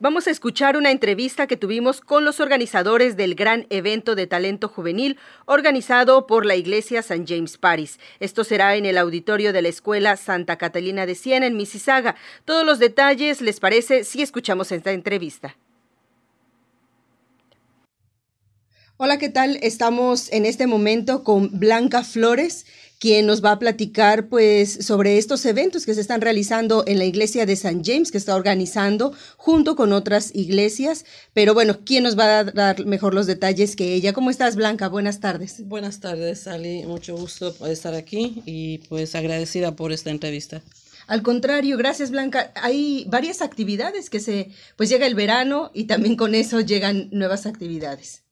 Vamos 0.00 0.28
a 0.28 0.30
escuchar 0.30 0.76
una 0.76 0.92
entrevista 0.92 1.48
que 1.48 1.56
tuvimos 1.56 2.00
con 2.00 2.24
los 2.24 2.38
organizadores 2.38 3.16
del 3.16 3.34
gran 3.34 3.66
evento 3.68 4.14
de 4.14 4.28
talento 4.28 4.68
juvenil 4.68 5.18
organizado 5.44 6.28
por 6.28 6.46
la 6.46 6.54
Iglesia 6.54 7.00
St. 7.00 7.24
James 7.26 7.58
Paris. 7.58 7.98
Esto 8.20 8.44
será 8.44 8.76
en 8.76 8.86
el 8.86 8.96
auditorio 8.96 9.52
de 9.52 9.60
la 9.60 9.68
Escuela 9.70 10.16
Santa 10.16 10.56
Catalina 10.56 11.04
de 11.04 11.16
Siena 11.16 11.46
en 11.46 11.56
Mississauga. 11.56 12.14
Todos 12.44 12.64
los 12.64 12.78
detalles, 12.78 13.40
¿les 13.40 13.58
parece 13.58 14.04
si 14.04 14.22
escuchamos 14.22 14.70
esta 14.70 14.92
entrevista? 14.92 15.56
Hola, 18.98 19.18
¿qué 19.18 19.30
tal? 19.30 19.58
Estamos 19.62 20.30
en 20.32 20.46
este 20.46 20.68
momento 20.68 21.24
con 21.24 21.58
Blanca 21.58 22.04
Flores 22.04 22.66
quien 22.98 23.26
nos 23.26 23.44
va 23.44 23.52
a 23.52 23.58
platicar 23.58 24.28
pues 24.28 24.86
sobre 24.86 25.18
estos 25.18 25.44
eventos 25.46 25.86
que 25.86 25.94
se 25.94 26.00
están 26.00 26.20
realizando 26.20 26.84
en 26.86 26.98
la 26.98 27.04
iglesia 27.04 27.46
de 27.46 27.56
San 27.56 27.84
James, 27.84 28.10
que 28.10 28.18
está 28.18 28.34
organizando 28.34 29.12
junto 29.36 29.76
con 29.76 29.92
otras 29.92 30.34
iglesias. 30.34 31.04
Pero 31.32 31.54
bueno, 31.54 31.80
¿quién 31.84 32.04
nos 32.04 32.18
va 32.18 32.40
a 32.40 32.44
dar 32.44 32.84
mejor 32.86 33.14
los 33.14 33.26
detalles 33.26 33.76
que 33.76 33.94
ella? 33.94 34.12
¿Cómo 34.12 34.30
estás, 34.30 34.56
Blanca? 34.56 34.88
Buenas 34.88 35.20
tardes. 35.20 35.66
Buenas 35.66 36.00
tardes, 36.00 36.46
Ali. 36.48 36.84
Mucho 36.86 37.16
gusto 37.16 37.54
estar 37.66 37.94
aquí 37.94 38.42
y 38.46 38.78
pues 38.88 39.14
agradecida 39.14 39.76
por 39.76 39.92
esta 39.92 40.10
entrevista. 40.10 40.62
Al 41.06 41.22
contrario, 41.22 41.78
gracias 41.78 42.10
Blanca. 42.10 42.52
Hay 42.56 43.06
varias 43.08 43.40
actividades 43.40 44.10
que 44.10 44.20
se, 44.20 44.50
pues 44.76 44.90
llega 44.90 45.06
el 45.06 45.14
verano 45.14 45.70
y 45.72 45.84
también 45.84 46.16
con 46.16 46.34
eso 46.34 46.60
llegan 46.60 47.08
nuevas 47.12 47.46
actividades. 47.46 48.24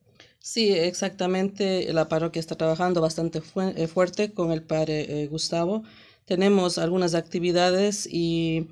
Sí, 0.47 0.71
exactamente. 0.71 1.93
La 1.93 2.09
parroquia 2.09 2.39
está 2.39 2.55
trabajando 2.55 3.01
bastante 3.01 3.43
eh, 3.75 3.89
fuerte 3.89 4.33
con 4.33 4.53
el 4.53 4.63
padre 4.63 5.25
eh, 5.25 5.27
Gustavo. 5.27 5.83
Tenemos 6.25 6.79
algunas 6.79 7.15
actividades 7.17 8.09
y 8.09 8.69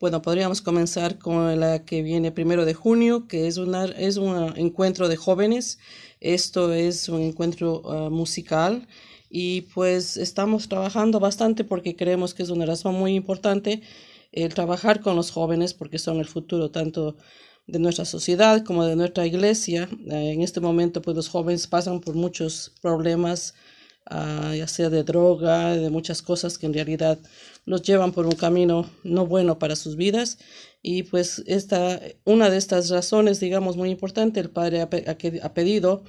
bueno, 0.00 0.22
podríamos 0.22 0.62
comenzar 0.62 1.18
con 1.18 1.60
la 1.60 1.84
que 1.84 2.02
viene 2.02 2.32
primero 2.32 2.64
de 2.64 2.72
junio, 2.72 3.28
que 3.28 3.46
es, 3.46 3.58
una, 3.58 3.84
es 3.84 4.16
un 4.16 4.56
encuentro 4.56 5.06
de 5.08 5.16
jóvenes. 5.18 5.78
Esto 6.20 6.72
es 6.72 7.10
un 7.10 7.20
encuentro 7.20 7.82
ah, 7.84 8.08
musical 8.08 8.88
y 9.28 9.62
pues 9.74 10.16
estamos 10.16 10.66
trabajando 10.70 11.20
bastante 11.20 11.62
porque 11.62 11.94
creemos 11.94 12.32
que 12.32 12.42
es 12.42 12.48
una 12.48 12.64
razón 12.64 12.94
muy 12.94 13.14
importante 13.14 13.82
el 14.32 14.54
trabajar 14.54 15.02
con 15.02 15.14
los 15.14 15.30
jóvenes 15.30 15.74
porque 15.74 15.98
son 15.98 16.20
el 16.20 16.26
futuro 16.26 16.70
tanto 16.70 17.16
de 17.68 17.78
nuestra 17.78 18.04
sociedad 18.04 18.64
como 18.64 18.84
de 18.84 18.96
nuestra 18.96 19.26
iglesia. 19.26 19.88
Eh, 20.10 20.32
en 20.32 20.42
este 20.42 20.60
momento, 20.60 21.02
pues 21.02 21.16
los 21.16 21.28
jóvenes 21.28 21.66
pasan 21.66 22.00
por 22.00 22.14
muchos 22.14 22.72
problemas, 22.80 23.54
ah, 24.06 24.54
ya 24.56 24.66
sea 24.66 24.90
de 24.90 25.04
droga, 25.04 25.76
de 25.76 25.90
muchas 25.90 26.22
cosas 26.22 26.58
que 26.58 26.66
en 26.66 26.74
realidad 26.74 27.18
los 27.66 27.82
llevan 27.82 28.12
por 28.12 28.26
un 28.26 28.32
camino 28.32 28.90
no 29.04 29.26
bueno 29.26 29.58
para 29.58 29.76
sus 29.76 29.96
vidas. 29.96 30.38
Y 30.82 31.02
pues 31.04 31.44
esta, 31.46 32.00
una 32.24 32.48
de 32.50 32.56
estas 32.56 32.88
razones, 32.88 33.38
digamos, 33.38 33.76
muy 33.76 33.90
importante, 33.90 34.40
el 34.40 34.50
Padre 34.50 34.80
ha, 34.80 34.88
ha 35.42 35.54
pedido 35.54 36.04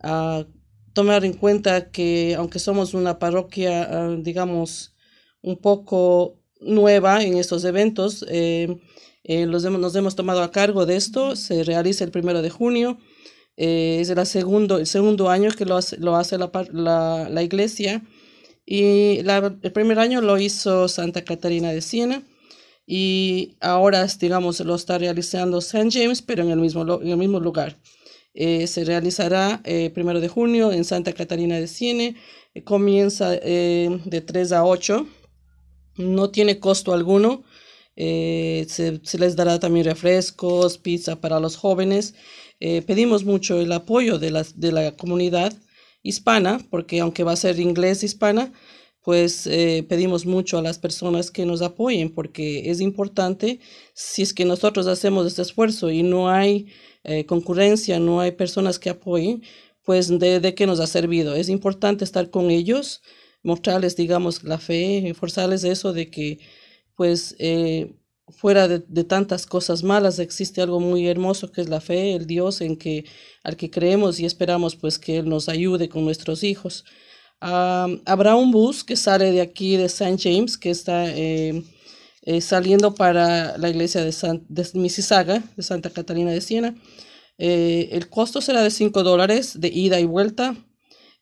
a 0.00 0.44
tomar 0.92 1.24
en 1.24 1.34
cuenta 1.34 1.90
que 1.90 2.34
aunque 2.36 2.58
somos 2.58 2.94
una 2.94 3.18
parroquia, 3.20 3.88
ah, 3.90 4.16
digamos, 4.18 4.96
un 5.40 5.56
poco 5.56 6.40
nueva 6.60 7.22
en 7.22 7.36
estos 7.36 7.64
eventos, 7.64 8.24
eh, 8.28 8.76
eh, 9.26 9.46
nos 9.46 9.94
hemos 9.94 10.16
tomado 10.16 10.42
a 10.42 10.50
cargo 10.50 10.86
de 10.86 10.96
esto, 10.96 11.36
se 11.36 11.64
realiza 11.64 12.04
el 12.04 12.10
primero 12.10 12.42
de 12.42 12.50
junio, 12.50 12.98
eh, 13.56 13.98
es 14.00 14.10
el 14.10 14.26
segundo, 14.26 14.78
el 14.78 14.86
segundo 14.86 15.30
año 15.30 15.50
que 15.50 15.64
lo 15.64 15.76
hace, 15.76 15.96
lo 15.98 16.16
hace 16.16 16.38
la, 16.38 16.50
la, 16.72 17.28
la 17.28 17.42
iglesia 17.42 18.02
y 18.64 19.18
el 19.18 19.72
primer 19.72 19.98
año 19.98 20.20
lo 20.20 20.38
hizo 20.38 20.88
Santa 20.88 21.22
Catarina 21.24 21.70
de 21.72 21.80
Siena 21.80 22.22
y 22.86 23.56
ahora, 23.60 24.06
digamos, 24.20 24.60
lo 24.60 24.74
está 24.76 24.98
realizando 24.98 25.58
St. 25.58 25.88
James, 25.90 26.22
pero 26.22 26.44
en 26.44 26.50
el 26.50 26.58
mismo, 26.58 26.82
en 27.02 27.08
el 27.08 27.16
mismo 27.16 27.40
lugar. 27.40 27.76
Eh, 28.34 28.66
se 28.66 28.84
realizará 28.84 29.60
eh, 29.64 29.90
primero 29.90 30.20
de 30.20 30.28
junio 30.28 30.70
en 30.70 30.84
Santa 30.84 31.12
Catarina 31.12 31.56
de 31.56 31.66
Siene, 31.66 32.16
eh, 32.54 32.62
comienza 32.62 33.30
de 33.30 34.24
3 34.24 34.52
a 34.52 34.64
8, 34.64 35.06
no 35.96 36.30
tiene 36.30 36.60
costo 36.60 36.92
alguno, 36.92 37.44
se, 37.96 39.00
les 39.18 39.36
dará 39.36 39.58
también 39.58 39.86
refrescos, 39.86 40.78
pizza 40.78 41.20
para 41.20 41.40
los 41.40 41.56
jóvenes. 41.56 42.14
pedimos 42.58 43.24
mucho 43.24 43.60
el 43.60 43.72
apoyo 43.72 44.18
de 44.18 44.30
la, 44.30 44.44
de 44.54 44.72
la 44.72 44.92
comunidad 44.96 45.52
hispana, 46.02 46.60
porque 46.70 47.00
aunque 47.00 47.24
va 47.24 47.32
a 47.32 47.36
ser 47.36 47.58
inglés 47.58 48.02
hispana, 48.02 48.52
pues 49.06 49.46
eh, 49.46 49.86
pedimos 49.88 50.26
mucho 50.26 50.58
a 50.58 50.62
las 50.62 50.80
personas 50.80 51.30
que 51.30 51.46
nos 51.46 51.62
apoyen 51.62 52.12
porque 52.12 52.72
es 52.72 52.80
importante 52.80 53.60
si 53.94 54.22
es 54.22 54.34
que 54.34 54.44
nosotros 54.44 54.88
hacemos 54.88 55.28
este 55.28 55.42
esfuerzo 55.42 55.92
y 55.92 56.02
no 56.02 56.28
hay 56.28 56.66
eh, 57.04 57.24
concurrencia, 57.24 58.00
no 58.00 58.20
hay 58.20 58.32
personas 58.32 58.80
que 58.80 58.90
apoyen, 58.90 59.44
pues 59.84 60.08
de, 60.18 60.40
de, 60.40 60.54
qué 60.56 60.66
nos 60.66 60.80
ha 60.80 60.88
servido. 60.88 61.36
Es 61.36 61.48
importante 61.48 62.02
estar 62.04 62.30
con 62.30 62.50
ellos, 62.50 63.00
mostrarles, 63.44 63.94
digamos, 63.94 64.42
la 64.42 64.58
fe, 64.58 65.14
forzarles 65.14 65.62
eso 65.62 65.92
de 65.92 66.10
que, 66.10 66.40
pues, 66.96 67.36
eh, 67.38 67.94
fuera 68.28 68.68
de, 68.68 69.04
tantas 69.04 69.46
cosas 69.46 69.82
malas 69.84 70.18
existe 70.18 70.60
algo 70.60 70.80
muy 70.80 71.06
hermoso 71.06 71.52
que 71.52 71.60
es 71.60 71.68
la 71.68 71.80
fe, 71.80 72.14
el 72.14 72.26
Dios 72.26 72.60
en 72.60 72.76
que 72.76 73.04
al 73.44 73.56
que 73.56 73.70
creemos 73.70 74.18
y 74.20 74.26
esperamos, 74.26 74.76
pues, 74.76 74.98
que 74.98 75.18
Él 75.18 75.28
nos 75.28 75.48
ayude 75.48 75.88
con 75.88 76.04
nuestros 76.04 76.42
hijos 76.42 76.84
habrá 77.40 78.34
un 78.36 78.50
bus 78.50 78.84
que 78.84 78.96
sale 78.96 79.30
de 79.32 79.40
aquí 79.40 79.76
de 79.76 79.84
St. 79.84 80.16
James, 80.18 80.56
que 80.56 80.70
está 80.70 81.06
eh, 81.10 81.62
eh, 82.22 82.40
saliendo 82.40 82.94
para 82.94 83.58
la 83.58 83.68
iglesia 83.68 84.02
de, 84.04 84.40
de 84.48 84.70
Mississauga, 84.74 85.42
de 85.56 85.62
Santa 85.62 85.90
Catalina 85.90 86.30
de 86.30 86.40
Siena. 86.40 86.74
El 87.38 88.08
costo 88.08 88.40
será 88.40 88.62
de 88.62 88.70
5 88.70 89.02
dólares 89.02 89.60
de 89.60 89.68
ida 89.68 90.00
y 90.00 90.06
vuelta. 90.06 90.56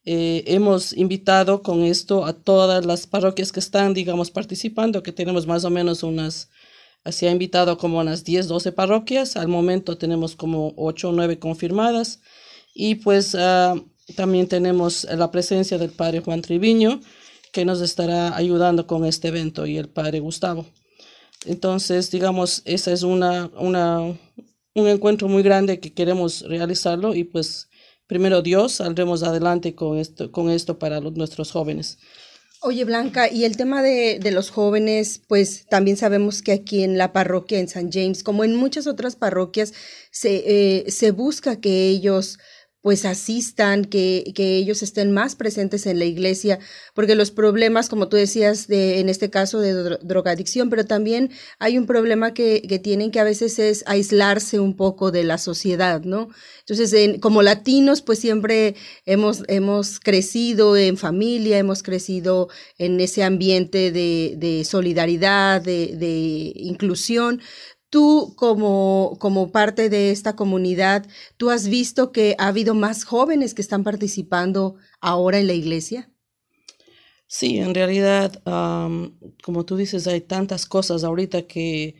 Hemos 0.05 0.93
invitado 0.97 1.63
con 1.63 1.83
esto 1.83 2.27
a 2.27 2.33
todas 2.35 2.85
las 2.85 3.07
parroquias 3.07 3.53
que 3.53 3.61
están, 3.61 3.95
digamos, 3.95 4.31
participando, 4.31 5.03
que 5.03 5.13
tenemos 5.13 5.47
más 5.47 5.65
o 5.65 5.71
menos 5.71 6.03
unas, 6.03 6.51
se 7.07 7.29
ha 7.29 7.31
invitado 7.31 7.79
como 7.79 7.99
unas 7.99 8.25
10, 8.25 8.49
12 8.49 8.73
parroquias. 8.73 9.37
Al 9.37 9.49
momento 9.49 9.97
tenemos 9.97 10.37
como 10.37 10.75
8 10.77 11.09
o 11.09 11.13
9 11.13 11.39
confirmadas. 11.39 12.21
Y 12.75 12.97
pues 12.97 13.35
ah, 13.35 13.77
también 14.17 14.49
tenemos 14.49 15.05
la 15.05 15.31
presencia 15.31 15.79
del 15.79 15.91
padre 15.91 16.21
Juan 16.21 16.43
Triviño, 16.43 17.01
que 17.53 17.65
nos 17.65 17.81
estará 17.81 18.37
ayudando 18.37 18.87
con 18.87 19.05
este 19.07 19.29
evento, 19.29 19.67
y 19.67 19.79
el 19.79 19.89
padre 19.89 20.21
Gustavo. 20.21 20.67
Entonces, 21.47 22.11
digamos, 22.11 22.63
ese 22.65 22.93
es 22.93 23.03
una, 23.03 23.51
una, 23.57 24.01
un 24.01 24.89
encuentro 24.89 25.29
muy 25.29 25.43
grande 25.43 25.81
que 25.81 25.93
queremos 25.93 26.43
realizarlo 26.43 27.15
y 27.15 27.25
pues 27.25 27.69
primero 28.07 28.43
Dios, 28.43 28.73
saldremos 28.75 29.23
adelante 29.23 29.75
con 29.75 29.99
esto, 29.99 30.31
con 30.31 30.51
esto 30.51 30.79
para 30.79 31.01
nuestros 31.01 31.51
jóvenes. 31.53 31.99
Oye, 32.67 32.85
Blanca, 32.85 33.31
y 33.31 33.45
el 33.45 33.59
tema 33.59 33.83
de, 33.83 34.19
los 34.33 34.49
jóvenes, 34.49 35.21
pues 35.29 35.67
también 35.67 35.99
sabemos 35.99 36.41
que 36.41 36.53
aquí 36.53 36.83
en 36.83 36.97
la 36.97 37.13
parroquia, 37.13 37.59
en 37.59 37.69
San 37.69 37.93
James, 37.93 38.23
como 38.23 38.43
en 38.43 38.57
muchas 38.57 38.87
otras 38.87 39.17
parroquias, 39.17 39.75
se, 40.11 40.45
eh, 40.47 40.91
se 40.91 41.11
busca 41.11 41.61
que 41.61 41.89
ellos 41.89 42.39
pues 42.85 43.07
asistan, 43.07 43.87
que, 43.87 44.31
que, 44.35 44.59
ellos 44.59 44.83
estén 44.83 45.11
más 45.11 45.37
presentes 45.37 45.87
en 45.87 45.99
la 45.99 46.05
iglesia, 46.05 46.59
porque 46.93 47.15
los 47.15 47.31
problemas, 47.31 47.89
como 47.89 48.09
tú 48.09 48.19
decías, 48.19 48.67
de, 48.67 49.01
en 49.01 49.09
este 49.09 49.31
caso 49.31 49.59
de 49.61 49.73
drogadicción, 50.03 50.69
pero 50.69 50.85
también 50.85 51.31
hay 51.59 51.79
un 51.79 51.87
problema 51.87 52.35
que, 52.35 52.61
que, 52.69 52.79
tienen 52.79 53.11
que 53.11 53.21
a 53.21 53.25
veces 53.25 53.59
es 53.59 53.85
aislarse 53.87 54.61
un 54.61 54.77
poco 54.77 55.11
de 55.11 55.25
la 55.25 55.39
sociedad, 55.39 56.03
¿no? 56.03 56.29
Entonces, 56.61 56.93
en, 56.93 57.21
como 57.21 57.41
latinos, 57.41 58.03
pues 58.03 58.19
siempre 58.19 58.75
hemos, 59.07 59.45
hemos 59.49 59.99
crecido 59.99 60.77
en 60.77 60.99
familia, 60.99 61.57
hemos 61.57 61.83
crecido 61.83 62.51
en 62.77 63.01
ese 63.01 63.23
ambiente 63.23 63.93
de, 63.93 64.35
de 64.37 64.63
solidaridad, 64.67 65.63
de, 65.63 65.97
de 65.97 66.53
inclusión, 66.55 67.41
Tú, 67.95 68.35
como, 68.35 69.17
como 69.21 69.53
parte 69.53 69.89
de 69.89 70.11
esta 70.11 70.35
comunidad, 70.35 71.07
¿tú 71.37 71.51
has 71.51 71.69
visto 71.69 72.11
que 72.11 72.35
ha 72.41 72.49
habido 72.49 72.75
más 72.75 73.05
jóvenes 73.05 73.55
que 73.55 73.63
están 73.63 73.85
participando 73.85 74.75
ahora 75.01 75.39
en 75.39 75.47
la 75.47 75.53
iglesia? 75.53 76.11
Sí, 77.29 77.59
en 77.59 77.73
realidad, 77.73 78.43
como 79.45 79.65
tú 79.65 79.77
dices, 79.77 80.09
hay 80.09 80.23
tantas 80.23 80.67
cosas 80.67 81.05
ahorita 81.05 81.43
que, 81.43 81.95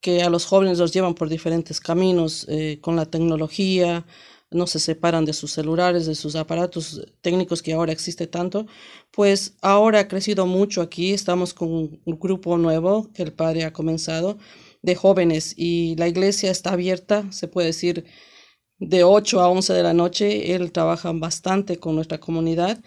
que 0.00 0.22
a 0.24 0.28
los 0.28 0.44
jóvenes 0.44 0.78
los 0.78 0.92
llevan 0.92 1.14
por 1.14 1.28
diferentes 1.28 1.78
caminos 1.78 2.44
eh, 2.48 2.80
con 2.80 2.96
la 2.96 3.06
tecnología, 3.06 4.06
no 4.50 4.66
se 4.66 4.80
separan 4.80 5.24
de 5.24 5.34
sus 5.34 5.52
celulares, 5.52 6.06
de 6.06 6.16
sus 6.16 6.34
aparatos 6.34 7.06
técnicos 7.20 7.62
que 7.62 7.74
ahora 7.74 7.92
existe 7.92 8.26
tanto, 8.26 8.66
pues 9.12 9.54
ahora 9.62 10.00
ha 10.00 10.08
crecido 10.08 10.46
mucho 10.46 10.82
aquí, 10.82 11.12
estamos 11.12 11.54
con 11.54 11.68
un 12.04 12.18
grupo 12.18 12.58
nuevo 12.58 13.12
que 13.12 13.22
el 13.22 13.32
padre 13.32 13.62
ha 13.62 13.72
comenzado 13.72 14.36
de 14.82 14.94
jóvenes 14.94 15.54
y 15.56 15.96
la 15.96 16.08
iglesia 16.08 16.50
está 16.50 16.72
abierta, 16.72 17.30
se 17.32 17.48
puede 17.48 17.68
decir, 17.68 18.04
de 18.78 19.04
8 19.04 19.40
a 19.40 19.48
11 19.48 19.72
de 19.72 19.82
la 19.82 19.94
noche. 19.94 20.54
Él 20.54 20.72
trabaja 20.72 21.12
bastante 21.12 21.78
con 21.78 21.94
nuestra 21.94 22.18
comunidad 22.18 22.82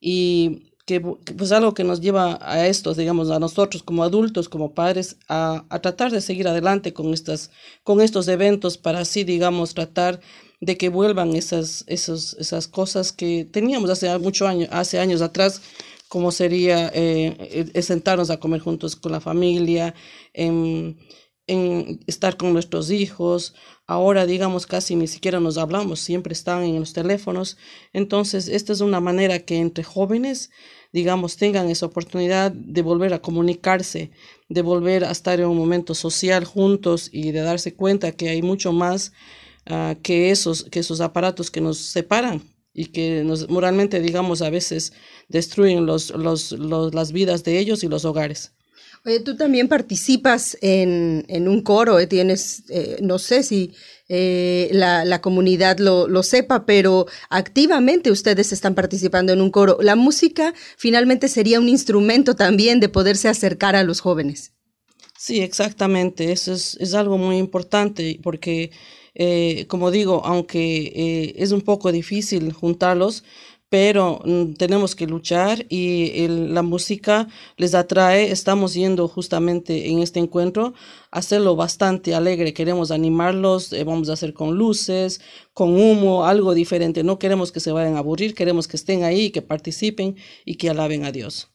y 0.00 0.72
que 0.86 1.00
pues 1.00 1.52
algo 1.52 1.72
que 1.72 1.84
nos 1.84 2.00
lleva 2.00 2.38
a 2.42 2.66
estos, 2.66 2.96
digamos, 2.96 3.30
a 3.30 3.38
nosotros 3.38 3.82
como 3.82 4.04
adultos, 4.04 4.48
como 4.48 4.74
padres, 4.74 5.16
a, 5.28 5.64
a, 5.70 5.80
tratar 5.80 6.12
de 6.12 6.20
seguir 6.20 6.46
adelante 6.46 6.92
con, 6.92 7.14
estas, 7.14 7.50
con 7.82 8.02
estos 8.02 8.28
eventos 8.28 8.76
para 8.76 9.00
así, 9.00 9.24
digamos, 9.24 9.72
tratar 9.72 10.20
de 10.60 10.76
que 10.76 10.90
vuelvan 10.90 11.34
esas, 11.36 11.84
esas 11.86 12.68
cosas 12.68 13.12
que 13.12 13.44
teníamos 13.44 13.90
hace 13.90 14.16
mucho 14.18 14.46
años, 14.46 14.68
hace 14.72 14.98
años 14.98 15.22
atrás, 15.22 15.62
como 16.08 16.32
sería 16.32 16.90
eh, 16.94 17.70
eh 17.74 17.82
sentarnos 17.82 18.30
a 18.30 18.38
comer 18.38 18.60
juntos 18.60 18.94
con 18.94 19.12
la 19.12 19.20
familia, 19.20 19.94
en 20.32 20.98
en 21.46 22.00
estar 22.06 22.36
con 22.36 22.52
nuestros 22.52 22.90
hijos. 22.90 23.54
Ahora, 23.86 24.26
digamos, 24.26 24.66
casi 24.66 24.96
ni 24.96 25.06
siquiera 25.06 25.40
nos 25.40 25.58
hablamos, 25.58 26.00
siempre 26.00 26.32
están 26.32 26.64
en 26.64 26.80
los 26.80 26.92
teléfonos. 26.92 27.58
Entonces, 27.92 28.48
esta 28.48 28.72
es 28.72 28.80
una 28.80 29.00
manera 29.00 29.38
que 29.40 29.56
entre 29.58 29.84
jóvenes, 29.84 30.50
digamos, 30.92 31.36
tengan 31.36 31.68
esa 31.68 31.86
oportunidad 31.86 32.52
de 32.52 32.82
volver 32.82 33.12
a 33.12 33.20
comunicarse, 33.20 34.10
de 34.48 34.62
volver 34.62 35.04
a 35.04 35.10
estar 35.10 35.40
en 35.40 35.46
un 35.46 35.58
momento 35.58 35.94
social 35.94 36.44
juntos 36.44 37.10
y 37.12 37.32
de 37.32 37.40
darse 37.40 37.74
cuenta 37.74 38.12
que 38.12 38.28
hay 38.28 38.42
mucho 38.42 38.72
más 38.72 39.12
uh, 39.68 40.00
que, 40.02 40.30
esos, 40.30 40.64
que 40.64 40.80
esos 40.80 41.00
aparatos 41.00 41.50
que 41.50 41.60
nos 41.60 41.78
separan 41.78 42.42
y 42.72 42.86
que 42.86 43.22
nos, 43.22 43.48
moralmente, 43.50 44.00
digamos, 44.00 44.40
a 44.40 44.50
veces 44.50 44.92
destruyen 45.28 45.84
los, 45.84 46.10
los, 46.10 46.52
los, 46.52 46.94
las 46.94 47.12
vidas 47.12 47.44
de 47.44 47.58
ellos 47.58 47.84
y 47.84 47.88
los 47.88 48.04
hogares. 48.04 48.54
Oye, 49.06 49.20
tú 49.20 49.36
también 49.36 49.68
participas 49.68 50.56
en, 50.62 51.26
en 51.28 51.46
un 51.46 51.60
coro, 51.60 51.98
eh, 51.98 52.06
tienes, 52.06 52.64
eh, 52.70 52.96
no 53.02 53.18
sé 53.18 53.42
si 53.42 53.74
eh, 54.08 54.70
la, 54.72 55.04
la, 55.04 55.20
comunidad 55.20 55.78
lo, 55.78 56.08
lo, 56.08 56.22
sepa, 56.22 56.64
pero 56.64 57.06
activamente 57.28 58.10
ustedes 58.10 58.50
están 58.50 58.74
participando 58.74 59.34
en 59.34 59.42
un 59.42 59.50
coro. 59.50 59.76
La 59.82 59.94
música 59.94 60.54
finalmente 60.78 61.28
sería 61.28 61.60
un 61.60 61.68
instrumento 61.68 62.34
también 62.34 62.80
de 62.80 62.88
poderse 62.88 63.28
acercar 63.28 63.76
a 63.76 63.82
los 63.82 64.00
jóvenes. 64.00 64.52
Sí, 65.18 65.40
exactamente. 65.40 66.32
Eso 66.32 66.54
es, 66.54 66.78
es 66.80 66.94
algo 66.94 67.18
muy 67.18 67.36
importante 67.36 68.18
porque, 68.22 68.70
como 69.68 69.90
digo, 69.90 70.22
aunque 70.24 71.34
es 71.36 71.52
un 71.52 71.60
poco 71.60 71.92
difícil 71.92 72.52
juntarlos, 72.52 73.22
pero 73.68 74.20
mm, 74.24 74.54
tenemos 74.54 74.94
que 74.94 75.06
luchar 75.06 75.66
y 75.68 76.28
la 76.28 76.62
música 76.62 77.28
les 77.56 77.74
atrae. 77.74 78.30
Estamos 78.30 78.74
yendo 78.74 79.08
justamente 79.08 79.88
en 79.90 80.00
este 80.00 80.20
encuentro 80.20 80.74
a 81.10 81.18
hacerlo 81.18 81.56
bastante 81.56 82.14
alegre. 82.14 82.54
Queremos 82.54 82.90
animarlos, 82.90 83.72
eh, 83.72 83.84
vamos 83.84 84.10
a 84.10 84.14
hacer 84.14 84.34
con 84.34 84.56
luces, 84.56 85.20
con 85.52 85.74
humo, 85.80 86.24
algo 86.24 86.54
diferente. 86.54 87.02
No 87.02 87.18
queremos 87.18 87.52
que 87.52 87.60
se 87.60 87.72
vayan 87.72 87.96
a 87.96 88.00
aburrir, 88.00 88.34
queremos 88.34 88.68
que 88.68 88.76
estén 88.76 89.04
ahí, 89.04 89.30
que 89.30 89.42
participen 89.42 90.16
y 90.44 90.56
que 90.56 90.70
alaben 90.70 91.04
a 91.04 91.12
Dios. 91.12 91.53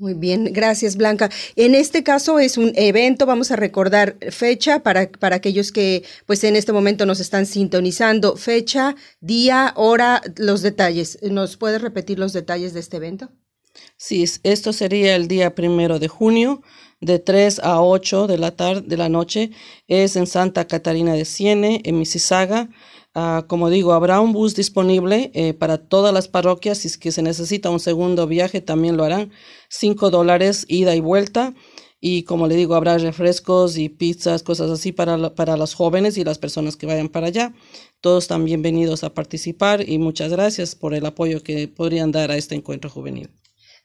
Muy 0.00 0.14
bien, 0.14 0.48
gracias 0.50 0.96
Blanca. 0.96 1.28
En 1.56 1.74
este 1.74 2.02
caso 2.02 2.38
es 2.38 2.56
un 2.56 2.72
evento, 2.74 3.26
vamos 3.26 3.50
a 3.50 3.56
recordar 3.56 4.16
fecha 4.30 4.82
para, 4.82 5.10
para 5.10 5.36
aquellos 5.36 5.72
que 5.72 6.04
pues 6.24 6.42
en 6.42 6.56
este 6.56 6.72
momento 6.72 7.04
nos 7.04 7.20
están 7.20 7.44
sintonizando. 7.44 8.34
Fecha, 8.36 8.96
día, 9.20 9.74
hora, 9.76 10.22
los 10.36 10.62
detalles. 10.62 11.18
¿Nos 11.20 11.58
puedes 11.58 11.82
repetir 11.82 12.18
los 12.18 12.32
detalles 12.32 12.72
de 12.72 12.80
este 12.80 12.96
evento? 12.96 13.30
Sí, 13.98 14.24
esto 14.42 14.72
sería 14.72 15.14
el 15.16 15.28
día 15.28 15.54
primero 15.54 15.98
de 15.98 16.08
junio, 16.08 16.62
de 17.02 17.18
3 17.18 17.58
a 17.58 17.82
8 17.82 18.26
de 18.26 18.38
la 18.38 18.56
tarde, 18.56 18.80
de 18.86 18.96
la 18.96 19.10
noche. 19.10 19.50
Es 19.86 20.16
en 20.16 20.26
Santa 20.26 20.66
Catarina 20.66 21.12
de 21.12 21.26
Siene, 21.26 21.82
en 21.84 21.98
Mississauga. 21.98 22.70
Uh, 23.14 23.44
como 23.48 23.70
digo, 23.70 23.92
habrá 23.92 24.20
un 24.20 24.32
bus 24.32 24.54
disponible 24.54 25.32
eh, 25.34 25.52
para 25.52 25.78
todas 25.78 26.14
las 26.14 26.28
parroquias. 26.28 26.78
Si 26.78 26.88
es 26.88 26.96
que 26.98 27.10
se 27.10 27.22
necesita 27.22 27.70
un 27.70 27.80
segundo 27.80 28.26
viaje, 28.26 28.60
también 28.60 28.96
lo 28.96 29.04
harán. 29.04 29.32
Cinco 29.68 30.10
dólares 30.10 30.64
ida 30.68 30.94
y 30.94 31.00
vuelta. 31.00 31.54
y 32.02 32.22
como 32.24 32.46
le 32.46 32.56
digo, 32.56 32.74
habrá 32.74 32.96
refrescos 32.98 33.76
y 33.76 33.88
pizzas, 33.90 34.42
cosas 34.42 34.70
así 34.70 34.92
para, 34.92 35.34
para 35.34 35.56
los 35.56 35.74
jóvenes 35.74 36.16
y 36.16 36.24
las 36.24 36.38
personas 36.38 36.76
que 36.76 36.86
vayan 36.86 37.08
para 37.08 37.26
allá. 37.28 37.54
Todos 38.00 38.24
están 38.24 38.44
bienvenidos 38.44 39.04
a 39.04 39.12
participar 39.14 39.86
y 39.86 39.98
muchas 39.98 40.30
gracias 40.32 40.74
por 40.74 40.94
el 40.94 41.04
apoyo 41.06 41.42
que 41.42 41.68
podrían 41.68 42.12
dar 42.12 42.30
a 42.30 42.36
este 42.38 42.54
encuentro 42.54 42.88
juvenil. 42.90 43.30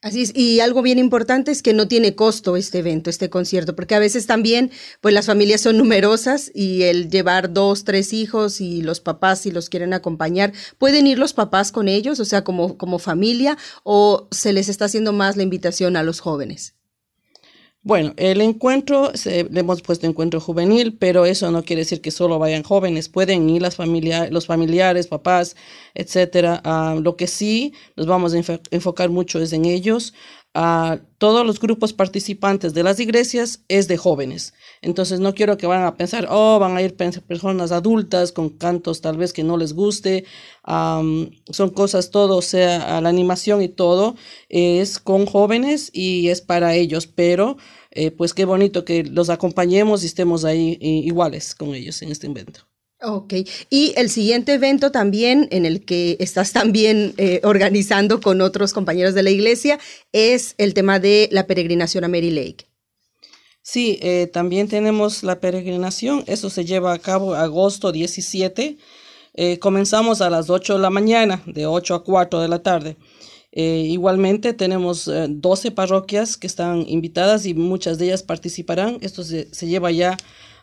Así 0.05 0.21
es, 0.21 0.33
y 0.35 0.59
algo 0.59 0.83
bien 0.83 0.99
importante 0.99 1.49
es 1.49 1.63
que 1.63 1.73
no 1.73 1.87
tiene 1.87 2.13
costo 2.13 2.57
este 2.57 2.77
evento, 2.77 3.09
este 3.09 3.31
concierto, 3.31 3.75
porque 3.75 3.95
a 3.95 3.99
veces 3.99 4.27
también, 4.27 4.69
pues 5.01 5.15
las 5.15 5.25
familias 5.25 5.61
son 5.61 5.79
numerosas 5.79 6.51
y 6.53 6.83
el 6.83 7.09
llevar 7.09 7.51
dos, 7.53 7.85
tres 7.85 8.13
hijos 8.13 8.61
y 8.61 8.83
los 8.83 8.99
papás 8.99 9.41
si 9.41 9.49
los 9.49 9.67
quieren 9.67 9.93
acompañar, 9.93 10.53
¿pueden 10.77 11.07
ir 11.07 11.17
los 11.17 11.33
papás 11.33 11.71
con 11.71 11.87
ellos, 11.87 12.19
o 12.19 12.25
sea, 12.25 12.43
como, 12.43 12.77
como 12.77 12.99
familia, 12.99 13.57
o 13.81 14.27
se 14.29 14.53
les 14.53 14.69
está 14.69 14.85
haciendo 14.85 15.11
más 15.11 15.37
la 15.37 15.43
invitación 15.43 15.97
a 15.97 16.03
los 16.03 16.19
jóvenes? 16.19 16.74
Bueno, 17.87 18.13
el 18.17 18.41
encuentro, 18.41 19.11
le 19.25 19.59
hemos 19.59 19.83
puesto 19.83 20.07
encuentro 20.07 20.39
juvenil, 20.41 20.97
pero 20.97 21.27
eso 21.27 21.51
no 21.51 21.63
quiere 21.63 21.81
decir 21.83 22.01
que 22.01 22.09
solo 22.09 22.39
vayan 22.39 22.63
jóvenes, 22.63 23.09
pueden 23.09 23.47
ir 23.47 23.61
las 23.61 23.75
familia, 23.75 24.27
los 24.31 24.47
familiares, 24.47 25.05
papás, 25.05 25.55
etcétera. 25.93 26.63
Uh, 26.65 26.99
lo 26.99 27.15
que 27.15 27.27
sí 27.27 27.73
nos 27.95 28.07
vamos 28.07 28.33
a 28.33 28.39
enfocar 28.71 29.09
mucho 29.11 29.39
es 29.39 29.53
en 29.53 29.65
ellos. 29.65 30.15
Uh, 30.55 30.99
todos 31.17 31.45
los 31.45 31.59
grupos 31.59 31.91
participantes 31.91 32.73
de 32.73 32.81
las 32.81 33.01
iglesias 33.01 33.65
es 33.67 33.89
de 33.89 33.97
jóvenes. 33.97 34.53
Entonces 34.81 35.19
no 35.19 35.33
quiero 35.33 35.57
que 35.57 35.67
vayan 35.67 35.85
a 35.85 35.97
pensar, 35.97 36.27
oh, 36.29 36.59
van 36.59 36.77
a 36.77 36.81
ir 36.81 36.95
personas 36.95 37.73
adultas 37.73 38.31
con 38.31 38.49
cantos 38.49 39.01
tal 39.01 39.17
vez 39.17 39.33
que 39.33 39.43
no 39.43 39.57
les 39.57 39.73
guste. 39.73 40.23
Son 40.65 41.69
cosas 41.73 42.09
todo, 42.09 42.37
o 42.37 42.41
sea, 42.41 43.01
la 43.01 43.09
animación 43.09 43.61
y 43.61 43.67
todo 43.67 44.15
es 44.47 44.99
con 44.99 45.25
jóvenes 45.25 45.89
y 45.91 46.29
es 46.29 46.39
para 46.41 46.73
ellos, 46.75 47.05
pero 47.07 47.57
eh, 47.91 48.11
pues 48.11 48.33
qué 48.33 48.45
bonito 48.45 48.85
que 48.85 49.03
los 49.03 49.29
acompañemos 49.29 50.03
y 50.03 50.05
estemos 50.05 50.45
ahí 50.45 50.77
iguales 50.79 51.53
con 51.53 51.75
ellos 51.75 52.01
en 52.01 52.11
este 52.11 52.27
evento. 52.27 52.61
Ok, 53.01 53.33
y 53.69 53.93
el 53.97 54.09
siguiente 54.09 54.53
evento 54.53 54.91
también 54.91 55.47
en 55.51 55.65
el 55.65 55.83
que 55.83 56.15
estás 56.19 56.53
también 56.53 57.13
eh, 57.17 57.41
organizando 57.43 58.21
con 58.21 58.41
otros 58.41 58.73
compañeros 58.73 59.13
de 59.13 59.23
la 59.23 59.31
iglesia 59.31 59.79
es 60.13 60.55
el 60.57 60.73
tema 60.73 60.99
de 60.99 61.27
la 61.31 61.45
peregrinación 61.45 62.05
a 62.05 62.07
Mary 62.07 62.31
Lake. 62.31 62.67
Sí, 63.61 63.99
eh, 64.01 64.29
también 64.31 64.67
tenemos 64.67 65.23
la 65.23 65.39
peregrinación, 65.39 66.23
eso 66.27 66.49
se 66.49 66.65
lleva 66.65 66.93
a 66.93 66.99
cabo 66.99 67.35
agosto 67.35 67.91
17. 67.91 68.77
comenzamos 69.59 70.21
a 70.21 70.29
las 70.29 70.49
8 70.49 70.75
de 70.75 70.79
la 70.79 70.89
mañana, 70.89 71.43
de 71.45 71.65
8 71.65 71.95
a 71.95 72.03
4 72.03 72.41
de 72.41 72.47
la 72.47 72.63
tarde. 72.63 72.95
Eh, 73.57 73.87
igualmente 73.89 74.51
tenemos 74.51 75.09
12 75.29 75.67
eh, 75.67 75.71
parroquias 75.71 76.35
que 76.35 76.45
están 76.45 76.83
invitadas 76.89 77.45
y 77.45 77.53
muchas 77.53 77.97
de 77.97 78.07
ellas 78.07 78.21
participarán. 78.21 78.97
Esto 78.99 79.23
se, 79.23 79.47
lleva 79.65 79.91
ya 79.91 80.17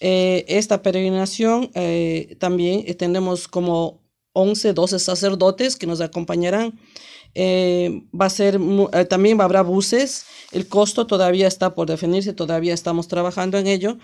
Eh, 0.00 0.44
esta 0.48 0.82
peregrinación 0.82 1.70
eh, 1.74 2.34
también 2.38 2.82
eh, 2.86 2.94
tenemos 2.94 3.46
como 3.48 4.00
11, 4.34 4.74
12 4.74 4.98
sacerdotes 4.98 5.76
que 5.76 5.86
nos 5.86 6.02
acompañarán. 6.02 6.78
va 7.34 8.26
a 8.26 8.30
ser, 8.30 8.60
también 9.08 9.40
habrá 9.40 9.62
buses. 9.62 10.26
El 10.52 10.68
costo 10.68 11.06
todavía 11.06 11.48
está 11.48 11.74
por 11.74 11.88
definirse, 11.88 12.34
todavía 12.34 12.74
estamos 12.74 13.08
trabajando 13.08 13.58
en 13.58 13.66
ello, 13.66 13.98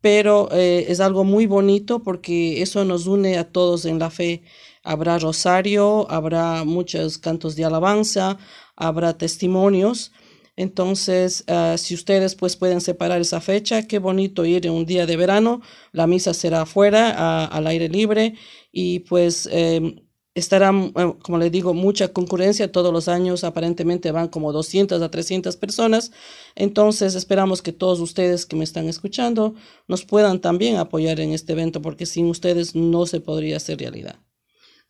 pero 0.00 0.50
es 0.50 0.98
algo 1.00 1.24
muy 1.24 1.46
bonito 1.46 2.02
porque 2.02 2.62
eso 2.62 2.84
nos 2.84 3.06
une 3.06 3.38
a 3.38 3.44
todos 3.44 3.84
en 3.84 3.98
la 3.98 4.10
fe 4.10 4.42
habrá 4.82 5.18
rosario, 5.18 6.10
habrá 6.10 6.64
muchos 6.64 7.18
cantos 7.18 7.56
de 7.56 7.64
alabanza, 7.64 8.38
habrá 8.76 9.16
testimonios. 9.16 10.12
Entonces, 10.56 11.44
ah, 11.48 11.76
si 11.78 11.94
ustedes 11.94 12.34
pues 12.34 12.56
pueden 12.56 12.80
separar 12.80 13.20
esa 13.20 13.40
fecha, 13.40 13.86
qué 13.86 13.98
bonito 13.98 14.44
ir 14.44 14.68
un 14.70 14.86
día 14.86 15.06
de 15.06 15.16
verano. 15.16 15.62
La 15.92 16.06
misa 16.06 16.34
será 16.34 16.62
afuera, 16.62 17.46
al 17.46 17.66
aire 17.66 17.88
libre 17.88 18.34
y 18.70 19.00
pues 19.00 19.48
em, 19.50 19.96
estará, 20.34 20.70
eh, 20.70 21.14
como 21.22 21.38
le 21.38 21.50
digo, 21.50 21.74
mucha 21.74 22.08
concurrencia. 22.12 22.70
Todos 22.72 22.92
los 22.92 23.08
años 23.08 23.44
aparentemente 23.44 24.12
van 24.12 24.28
como 24.28 24.52
200 24.52 25.00
a 25.02 25.10
300 25.10 25.56
personas. 25.56 26.12
Entonces, 26.54 27.14
esperamos 27.14 27.62
que 27.62 27.72
todos 27.72 28.00
ustedes 28.00 28.46
que 28.46 28.56
me 28.56 28.64
están 28.64 28.88
escuchando 28.88 29.54
nos 29.88 30.04
puedan 30.04 30.40
también 30.40 30.76
apoyar 30.76 31.20
en 31.20 31.32
este 31.32 31.52
evento 31.52 31.82
porque 31.82 32.06
sin 32.06 32.26
ustedes 32.26 32.74
no 32.74 33.06
se 33.06 33.20
podría 33.20 33.56
hacer 33.56 33.78
realidad. 33.78 34.16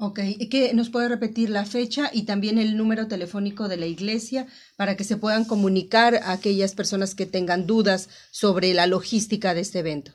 Ok, 0.04 0.18
¿y 0.24 0.48
qué 0.48 0.74
nos 0.74 0.90
puede 0.90 1.08
repetir 1.08 1.48
la 1.48 1.64
fecha 1.64 2.10
y 2.12 2.24
también 2.24 2.58
el 2.58 2.76
número 2.76 3.06
telefónico 3.06 3.68
de 3.68 3.76
la 3.76 3.86
iglesia 3.86 4.48
para 4.74 4.96
que 4.96 5.04
se 5.04 5.16
puedan 5.16 5.44
comunicar 5.44 6.16
a 6.16 6.32
aquellas 6.32 6.74
personas 6.74 7.14
que 7.14 7.24
tengan 7.24 7.68
dudas 7.68 8.08
sobre 8.32 8.74
la 8.74 8.88
logística 8.88 9.54
de 9.54 9.60
este 9.60 9.78
evento? 9.78 10.10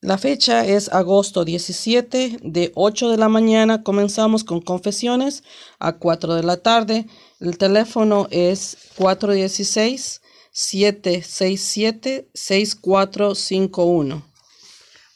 La 0.00 0.16
fecha 0.16 0.64
es 0.64 0.92
agosto 0.92 1.44
17, 1.44 2.36
de 2.40 2.70
8 2.76 3.10
de 3.10 3.16
la 3.16 3.28
mañana 3.28 3.82
comenzamos 3.82 4.44
con 4.44 4.60
confesiones 4.60 5.42
a 5.80 5.94
4 5.94 6.36
de 6.36 6.44
la 6.44 6.58
tarde. 6.58 7.08
El 7.40 7.58
teléfono 7.58 8.28
es 8.30 8.78
416 8.94 10.22
767 10.52 12.28
6451. 12.32 14.22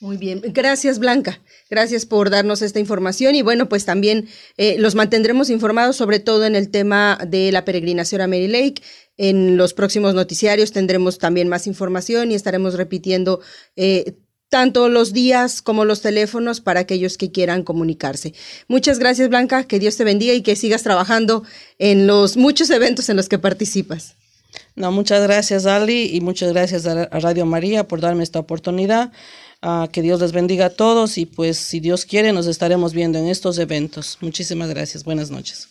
Muy 0.00 0.16
bien, 0.16 0.42
gracias 0.46 0.98
Blanca. 0.98 1.40
Gracias 1.72 2.04
por 2.04 2.28
darnos 2.28 2.60
esta 2.60 2.80
información 2.80 3.34
y 3.34 3.40
bueno, 3.40 3.66
pues 3.66 3.86
también 3.86 4.28
eh, 4.58 4.76
los 4.78 4.94
mantendremos 4.94 5.48
informados 5.48 5.96
sobre 5.96 6.20
todo 6.20 6.44
en 6.44 6.54
el 6.54 6.68
tema 6.68 7.18
de 7.26 7.50
la 7.50 7.64
peregrinación 7.64 8.20
a 8.20 8.26
Mary 8.26 8.46
Lake. 8.46 8.82
En 9.16 9.56
los 9.56 9.72
próximos 9.72 10.12
noticiarios 10.12 10.72
tendremos 10.72 11.18
también 11.18 11.48
más 11.48 11.66
información 11.66 12.30
y 12.30 12.34
estaremos 12.34 12.74
repitiendo 12.74 13.40
eh, 13.76 14.18
tanto 14.50 14.90
los 14.90 15.14
días 15.14 15.62
como 15.62 15.86
los 15.86 16.02
teléfonos 16.02 16.60
para 16.60 16.80
aquellos 16.80 17.16
que 17.16 17.32
quieran 17.32 17.62
comunicarse. 17.62 18.34
Muchas 18.68 18.98
gracias 18.98 19.30
Blanca, 19.30 19.64
que 19.64 19.78
Dios 19.78 19.96
te 19.96 20.04
bendiga 20.04 20.34
y 20.34 20.42
que 20.42 20.56
sigas 20.56 20.82
trabajando 20.82 21.42
en 21.78 22.06
los 22.06 22.36
muchos 22.36 22.68
eventos 22.68 23.08
en 23.08 23.16
los 23.16 23.30
que 23.30 23.38
participas. 23.38 24.16
No, 24.76 24.92
muchas 24.92 25.22
gracias 25.22 25.64
Ali 25.64 26.14
y 26.14 26.20
muchas 26.20 26.52
gracias 26.52 26.84
a 26.84 27.06
Radio 27.06 27.46
María 27.46 27.88
por 27.88 28.02
darme 28.02 28.24
esta 28.24 28.40
oportunidad 28.40 29.10
que 29.92 30.02
Dios 30.02 30.20
les 30.20 30.32
bendiga 30.32 30.66
a 30.66 30.70
todos 30.70 31.18
y 31.18 31.26
pues 31.26 31.56
si 31.56 31.78
Dios 31.78 32.04
quiere 32.04 32.32
nos 32.32 32.46
estaremos 32.46 32.92
viendo 32.92 33.18
en 33.18 33.28
estos 33.28 33.58
eventos. 33.58 34.18
Muchísimas 34.20 34.68
gracias. 34.70 35.04
Buenas 35.04 35.30
noches. 35.30 35.68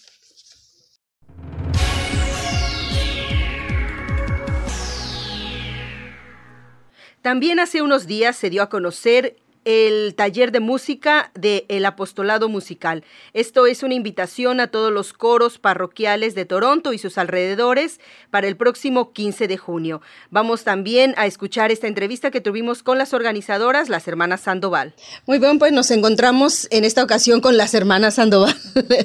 También 7.21 7.59
hace 7.59 7.81
unos 7.81 8.07
días 8.07 8.35
se 8.35 8.49
dio 8.49 8.63
a 8.63 8.69
conocer 8.69 9.37
el 9.65 10.15
taller 10.15 10.51
de 10.51 10.59
música 10.59 11.31
de 11.33 11.65
El 11.69 11.85
Apostolado 11.85 12.49
Musical. 12.49 13.03
Esto 13.33 13.65
es 13.65 13.83
una 13.83 13.93
invitación 13.93 14.59
a 14.59 14.67
todos 14.67 14.91
los 14.91 15.13
coros 15.13 15.59
parroquiales 15.59 16.35
de 16.35 16.45
Toronto 16.45 16.93
y 16.93 16.97
sus 16.97 17.17
alrededores 17.17 17.99
para 18.29 18.47
el 18.47 18.57
próximo 18.57 19.13
15 19.13 19.47
de 19.47 19.57
junio. 19.57 20.01
Vamos 20.29 20.63
también 20.63 21.13
a 21.17 21.25
escuchar 21.25 21.71
esta 21.71 21.87
entrevista 21.87 22.31
que 22.31 22.41
tuvimos 22.41 22.83
con 22.83 22.97
las 22.97 23.13
organizadoras, 23.13 23.89
las 23.89 24.07
hermanas 24.07 24.41
Sandoval. 24.41 24.95
Muy 25.25 25.39
bien, 25.39 25.59
pues 25.59 25.71
nos 25.71 25.91
encontramos 25.91 26.67
en 26.71 26.83
esta 26.83 27.03
ocasión 27.03 27.41
con 27.41 27.57
las 27.57 27.73
hermanas 27.73 28.15
Sandoval, 28.15 28.55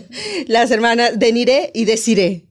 las 0.46 0.70
hermanas 0.70 1.18
Denire 1.18 1.70
y 1.74 1.84
Desiré. 1.84 2.46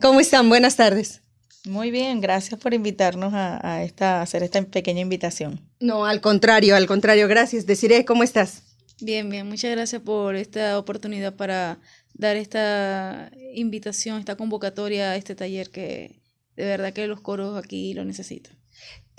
¿Cómo 0.00 0.20
están? 0.20 0.48
Buenas 0.48 0.76
tardes. 0.76 1.22
Muy 1.68 1.90
bien, 1.90 2.20
gracias 2.22 2.58
por 2.58 2.72
invitarnos 2.72 3.32
a, 3.34 3.82
esta, 3.84 4.22
hacer 4.22 4.42
esta 4.42 4.62
pequeña 4.62 5.00
invitación. 5.00 5.60
No, 5.80 6.06
al 6.06 6.20
contrario, 6.20 6.74
al 6.74 6.86
contrario, 6.86 7.28
gracias. 7.28 7.66
Deciré, 7.66 8.04
¿cómo 8.04 8.22
estás? 8.22 8.62
Bien, 9.00 9.28
bien, 9.28 9.46
muchas 9.46 9.70
gracias 9.70 10.02
por 10.02 10.34
esta 10.34 10.78
oportunidad 10.78 11.36
para 11.36 11.78
dar 12.14 12.36
esta 12.36 13.30
invitación, 13.54 14.18
esta 14.18 14.36
convocatoria 14.36 15.10
a 15.10 15.16
este 15.16 15.34
taller 15.34 15.70
que 15.70 16.20
de 16.56 16.64
verdad 16.64 16.92
que 16.92 17.06
los 17.06 17.20
coros 17.20 17.56
aquí 17.56 17.94
lo 17.94 18.04
necesitan. 18.04 18.57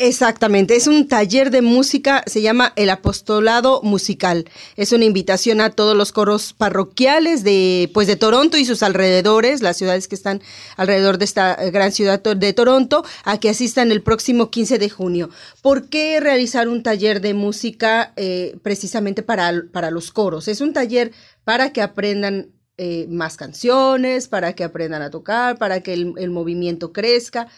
Exactamente, 0.01 0.77
es 0.77 0.87
un 0.87 1.09
taller 1.09 1.51
de 1.51 1.61
música, 1.61 2.23
se 2.25 2.41
llama 2.41 2.71
El 2.77 2.89
Apostolado 2.89 3.81
Musical. 3.83 4.45
Es 4.77 4.93
una 4.93 5.03
invitación 5.03 5.59
a 5.59 5.71
todos 5.71 5.93
los 5.93 6.13
coros 6.13 6.53
parroquiales 6.53 7.43
de 7.43 7.91
pues 7.93 8.07
de 8.07 8.15
Toronto 8.15 8.55
y 8.55 8.63
sus 8.63 8.81
alrededores, 8.81 9.61
las 9.61 9.75
ciudades 9.75 10.07
que 10.07 10.15
están 10.15 10.41
alrededor 10.77 11.17
de 11.17 11.25
esta 11.25 11.53
gran 11.71 11.91
ciudad 11.91 12.21
de 12.23 12.53
Toronto, 12.53 13.03
a 13.25 13.41
que 13.41 13.49
asistan 13.49 13.91
el 13.91 14.01
próximo 14.01 14.49
15 14.49 14.79
de 14.79 14.89
junio. 14.89 15.31
¿Por 15.61 15.89
qué 15.89 16.21
realizar 16.21 16.69
un 16.69 16.81
taller 16.81 17.19
de 17.19 17.33
música 17.33 18.13
eh, 18.15 18.57
precisamente 18.63 19.21
para, 19.21 19.51
para 19.73 19.91
los 19.91 20.13
coros? 20.13 20.47
Es 20.47 20.61
un 20.61 20.71
taller 20.71 21.11
para 21.43 21.73
que 21.73 21.81
aprendan 21.81 22.53
eh, 22.77 23.05
más 23.09 23.35
canciones, 23.35 24.29
para 24.29 24.53
que 24.53 24.63
aprendan 24.63 25.01
a 25.01 25.09
tocar, 25.09 25.57
para 25.57 25.81
que 25.81 25.91
el 25.91 26.29
movimiento 26.29 26.93
crezca. 26.93 27.49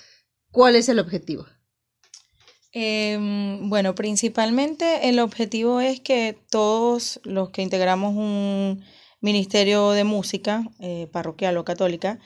¿Cuál 0.50 0.76
es 0.76 0.90
el 0.90 0.98
objetivo? 0.98 1.46
Em, 2.74 3.70
bueno, 3.70 3.96
principalmente 3.96 5.10
el 5.10 5.20
objetivo 5.20 5.82
es 5.82 6.00
que 6.00 6.38
todos 6.50 7.20
los 7.24 7.50
que 7.50 7.62
integramos 7.62 8.16
un 8.16 8.84
ministerio 9.20 9.92
de 9.92 10.04
música, 10.06 10.64
eh, 10.80 11.08
parroquial 11.12 11.58
o 11.58 11.66
católica, 11.66 12.20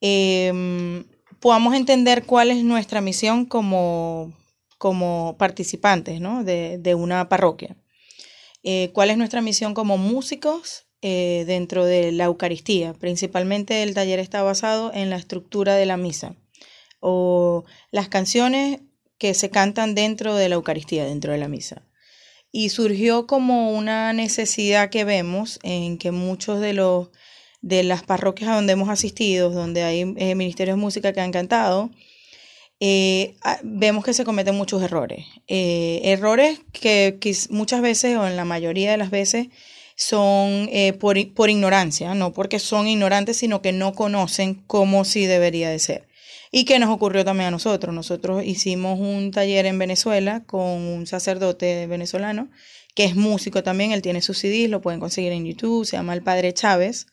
em, 0.00 1.04
podamos 1.40 1.74
entender 1.74 2.24
cuál 2.24 2.50
es 2.50 2.62
nuestra 2.64 3.00
misión 3.00 3.46
como, 3.46 4.32
como 4.78 5.36
participantes 5.38 6.20
de, 6.20 6.94
una 6.94 7.28
parroquia. 7.28 7.76
Eh, 8.62 8.90
cuál 8.92 9.10
es 9.10 9.18
nuestra 9.18 9.42
misión 9.42 9.74
como 9.74 9.98
músicos 9.98 10.86
eh, 11.02 11.44
dentro 11.46 11.84
de 11.84 12.12
la 12.12 12.24
Eucaristía. 12.24 12.94
Principalmente 12.94 13.82
el 13.82 13.94
taller 13.94 14.20
está 14.20 14.42
basado 14.42 14.92
en 14.94 15.10
la 15.10 15.16
estructura 15.16 15.74
de 15.76 15.86
la 15.86 15.96
misa 15.96 16.36
o 17.00 17.64
las 17.90 18.08
canciones 18.08 18.80
que 19.20 19.34
se 19.34 19.50
cantan 19.50 19.94
dentro 19.94 20.34
de 20.34 20.48
la 20.48 20.54
Eucaristía, 20.56 21.04
dentro 21.04 21.30
de 21.32 21.38
la 21.38 21.46
misa. 21.46 21.82
Y 22.50 22.70
surgió 22.70 23.26
como 23.26 23.70
una 23.76 24.12
necesidad 24.14 24.88
que 24.88 25.04
vemos 25.04 25.60
en 25.62 25.98
que 25.98 26.10
muchos 26.10 26.58
de 26.58 26.72
los 26.72 27.10
de 27.60 27.82
las 27.82 28.02
parroquias 28.02 28.50
a 28.50 28.54
donde 28.54 28.72
hemos 28.72 28.88
asistido, 28.88 29.50
donde 29.50 29.82
hay 29.82 30.14
eh, 30.16 30.34
ministerios 30.34 30.78
de 30.78 30.80
música 30.80 31.12
que 31.12 31.20
han 31.20 31.32
cantado, 31.32 31.90
eh, 32.80 33.36
vemos 33.62 34.02
que 34.02 34.14
se 34.14 34.24
cometen 34.24 34.56
muchos 34.56 34.82
errores. 34.82 35.26
Eh, 35.46 36.00
errores 36.04 36.62
que, 36.72 37.18
muchas 37.50 37.82
veces, 37.82 38.16
o 38.16 38.26
en 38.26 38.36
la 38.36 38.46
mayoría 38.46 38.90
de 38.90 38.96
las 38.96 39.10
veces, 39.10 39.48
son 39.94 40.70
por, 40.98 41.34
por, 41.34 41.50
ignorancia, 41.50 42.14
no 42.14 42.32
porque 42.32 42.58
son 42.58 42.88
ignorantes, 42.88 43.36
sino 43.36 43.60
que 43.60 43.72
no 43.72 43.92
conocen 43.92 44.54
cómo 44.66 45.04
sí 45.04 45.26
debería 45.26 45.68
de 45.68 45.78
ser 45.78 46.09
y 46.50 46.64
que 46.64 46.78
nos 46.78 46.90
ocurrió 46.90 47.24
también 47.24 47.48
a 47.48 47.50
nosotros. 47.52 47.94
Nosotros 47.94 48.44
hicimos 48.44 48.98
un 48.98 49.30
taller 49.30 49.66
en 49.66 49.78
Venezuela 49.78 50.42
con 50.46 50.62
un 50.62 51.06
sacerdote 51.06 51.86
venezolano 51.86 52.48
que 52.94 53.04
es 53.04 53.16
músico 53.16 53.62
también, 53.62 53.92
él 53.92 54.02
tiene 54.02 54.22
sus 54.22 54.38
CDs, 54.38 54.68
lo 54.68 54.80
pueden 54.80 55.00
conseguir 55.00 55.32
en 55.32 55.44
YouTube, 55.46 55.84
se 55.84 55.96
llama 55.96 56.14
el 56.14 56.22
Padre 56.22 56.52
Chávez. 56.52 57.06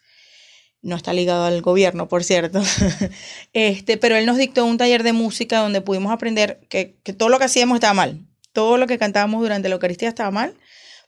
No 0.82 0.95
está 0.95 1.13
ligado 1.13 1.45
al 1.45 1.62
gobierno, 1.62 2.08
por 2.08 2.23
cierto. 2.23 2.62
este, 3.54 3.97
pero 3.97 4.15
él 4.15 4.26
nos 4.26 4.38
dictó 4.38 4.65
un 4.65 4.78
taller 4.78 5.04
de 5.04 5.13
música 5.13 5.60
donde 5.60 5.82
pudimos 5.82 6.12
aprender 6.12 6.60
que, 6.69 6.97
que 7.04 7.13
todo 7.13 7.30
lo 7.30 7.39
que 7.39 7.45
hacíamos 7.45 7.76
estaba 7.76 7.93
mal. 7.93 8.26
Todo 8.54 8.78
lo 8.78 8.88
que 8.88 8.97
cantábamos 8.97 9.41
durante 9.41 9.69
la 9.69 9.76
Eucaristía 9.76 10.10
estaba 10.10 10.32
mal, 10.32 10.56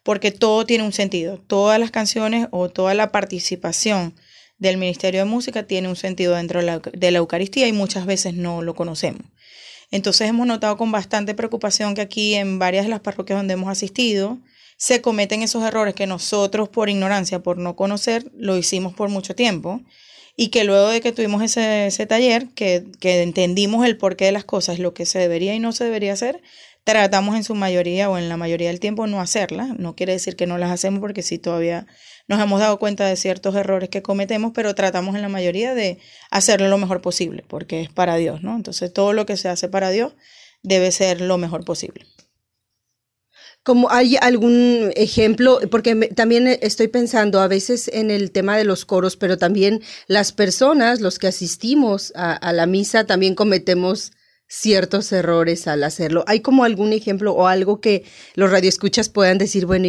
porque 0.03 0.31
todo 0.31 0.65
tiene 0.65 0.83
un 0.83 0.93
sentido. 0.93 1.39
Todas 1.39 1.79
las 1.79 1.91
canciones 1.91 2.47
o 2.51 2.69
toda 2.69 2.93
la 2.93 3.11
participación 3.11 4.15
del 4.59 4.77
Ministerio 4.77 5.21
de 5.21 5.25
Música 5.25 5.63
tiene 5.63 5.87
un 5.87 5.95
sentido 5.95 6.35
dentro 6.35 6.59
de 6.59 7.11
la, 7.11 7.17
Eucaristía 7.17 7.67
y 7.67 7.73
muchas 7.73 8.05
veces 8.05 8.33
no 8.33 8.61
lo 8.61 8.75
conocemos. 8.75 9.23
Entonces 9.91 10.29
hemos 10.29 10.45
notado 10.45 10.77
con 10.77 10.91
bastante 10.91 11.33
preocupación 11.33 11.95
que 11.95 12.01
aquí 12.01 12.35
en 12.35 12.59
varias 12.59 12.85
de 12.85 12.89
las 12.89 12.99
parroquias 12.99 13.39
donde 13.39 13.55
hemos 13.55 13.69
asistido 13.69 14.37
se 14.77 15.01
cometen 15.01 15.41
esos 15.41 15.63
errores 15.63 15.95
que 15.95 16.05
nosotros 16.05 16.69
por 16.69 16.89
ignorancia, 16.89 17.39
por 17.39 17.57
no 17.57 17.75
conocer, 17.75 18.31
lo 18.37 18.55
hicimos 18.55 18.93
por 18.93 19.09
mucho 19.09 19.33
tiempo 19.35 19.81
y 20.35 20.49
que 20.49 20.63
luego 20.63 20.87
de 20.89 21.01
que 21.01 21.11
tuvimos 21.11 21.41
ese, 21.41 21.87
ese 21.87 22.05
taller, 22.05 22.47
que, 22.55 22.85
que 22.99 23.23
entendimos 23.23 23.85
el 23.85 23.97
porqué 23.97 24.25
de 24.25 24.31
las 24.31 24.45
cosas, 24.45 24.79
lo 24.79 24.93
que 24.93 25.05
se 25.05 25.19
debería 25.19 25.53
y 25.53 25.59
no 25.59 25.73
se 25.73 25.83
debería 25.83 26.13
hacer, 26.13 26.41
tratamos 26.85 27.35
en 27.35 27.43
su 27.43 27.55
mayoría 27.55 28.09
o 28.09 28.17
en 28.17 28.29
la 28.29 28.37
mayoría 28.37 28.69
del 28.69 28.79
tiempo 28.79 29.05
no 29.05 29.19
hacerlas. 29.19 29.77
No 29.77 29.95
quiere 29.95 30.13
decir 30.13 30.35
que 30.35 30.47
no 30.47 30.57
las 30.57 30.71
hacemos 30.71 31.01
porque 31.01 31.23
sí 31.23 31.39
todavía 31.39 31.87
nos 32.29 32.39
hemos 32.39 32.59
dado 32.59 32.77
cuenta 32.77 33.07
de 33.07 33.15
ciertos 33.15 33.55
errores 33.55 33.89
que 33.89 34.03
cometemos, 34.03 34.51
pero 34.53 34.75
tratamos 34.75 35.15
en 35.15 35.23
la 35.23 35.29
mayoría 35.29 35.73
de 35.73 35.97
hacerlo 36.29 36.69
lo 36.69 36.77
mejor 36.77 37.01
posible, 37.01 37.43
porque 37.47 37.81
es 37.81 37.89
para 37.89 38.15
Dios, 38.17 38.43
¿no? 38.43 38.55
Entonces 38.55 38.93
todo 38.93 39.13
lo 39.13 39.25
que 39.25 39.35
se 39.35 39.49
hace 39.49 39.67
para 39.67 39.89
Dios 39.89 40.13
debe 40.61 40.91
ser 40.91 41.21
lo 41.21 41.39
mejor 41.39 41.65
posible. 41.65 42.05
Como 43.63 43.89
hay 43.91 44.15
algún 44.21 44.93
ejemplo, 44.95 45.59
porque 45.71 45.95
también 46.15 46.47
estoy 46.47 46.87
pensando 46.87 47.41
a 47.41 47.47
veces 47.47 47.89
en 47.91 48.11
el 48.11 48.31
tema 48.31 48.57
de 48.57 48.63
los 48.63 48.85
coros, 48.85 49.17
pero 49.17 49.39
también 49.39 49.81
las 50.07 50.31
personas, 50.31 51.01
los 51.01 51.17
que 51.17 51.27
asistimos 51.27 52.13
a, 52.15 52.33
a 52.33 52.53
la 52.53 52.67
misa, 52.67 53.05
también 53.05 53.33
cometemos 53.33 54.11
ciertos 54.49 55.11
errores 55.13 55.67
al 55.67 55.83
hacerlo. 55.83 56.25
¿Hay 56.27 56.41
como 56.41 56.63
algún 56.65 56.91
ejemplo 56.91 57.33
o 57.33 57.47
algo 57.47 57.79
que 57.79 58.03
los 58.33 58.51
radioescuchas 58.51 59.07
puedan 59.07 59.37
decir, 59.37 59.65
bueno, 59.65 59.87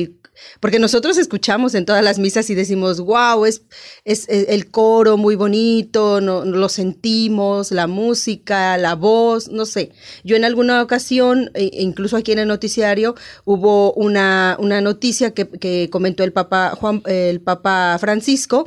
porque 0.61 0.79
nosotros 0.79 1.19
escuchamos 1.19 1.75
en 1.75 1.85
todas 1.85 2.05
las 2.05 2.19
misas 2.19 2.49
y 2.51 2.55
decimos, 2.55 3.01
wow, 3.01 3.45
es, 3.47 3.63
es, 4.05 4.27
el 4.29 4.71
coro 4.71 5.17
muy 5.17 5.35
bonito, 5.35 6.21
no, 6.21 6.45
lo 6.45 6.69
sentimos, 6.69 7.73
la 7.73 7.87
música, 7.87 8.77
la 8.77 8.95
voz, 8.95 9.49
no 9.49 9.67
sé. 9.67 9.93
Yo 10.25 10.37
en 10.37 10.45
alguna 10.45 10.83
ocasión, 10.83 11.51
e, 11.55 11.65
e 11.65 11.83
incluso 11.83 12.17
aquí 12.17 12.33
en 12.33 12.41
el 12.41 12.49
noticiario, 12.49 13.15
hubo 13.45 13.93
una, 13.95 14.57
una 14.61 14.81
noticia 14.81 15.33
que, 15.33 15.49
que 15.49 15.89
comentó 15.91 16.25
el 16.25 16.33
Papa 16.33 16.75
Juan, 16.79 17.03
el 17.07 17.41
Papa 17.41 17.97
Francisco, 17.99 18.67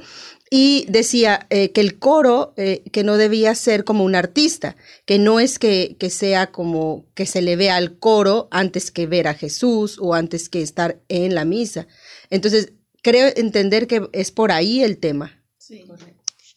y 0.49 0.86
decía 0.88 1.47
eh, 1.49 1.71
que 1.71 1.82
el 1.82 1.97
coro, 1.97 2.53
eh, 2.58 2.84
que 2.91 3.03
no 3.03 3.17
debía 3.17 3.56
ser 3.56 3.84
como 3.84 4.03
un 4.03 4.15
artista, 4.15 4.75
que 5.06 5.17
no 5.17 5.39
es 5.39 5.58
que, 5.58 5.95
que, 5.99 6.10
sea 6.10 6.51
como 6.51 7.06
que 7.15 7.25
se 7.25 7.41
le 7.41 7.56
vea 7.56 7.75
al 7.75 7.97
coro 7.97 8.47
antes 8.51 8.91
que 8.91 9.08
ver 9.08 9.27
a 9.27 9.34
Jesús 9.34 9.97
o 9.99 10.13
antes 10.13 10.49
que 10.49 10.62
estar 10.62 11.01
en 11.08 11.34
la 11.34 11.45
misa. 11.45 11.88
Entonces, 12.29 12.73
creo 13.01 13.32
entender 13.36 13.88
que 13.88 14.08
es 14.13 14.32
por 14.32 14.51
ahí 14.51 14.84
el 14.84 14.97
tema. 14.97 15.43
Sí, 15.58 15.86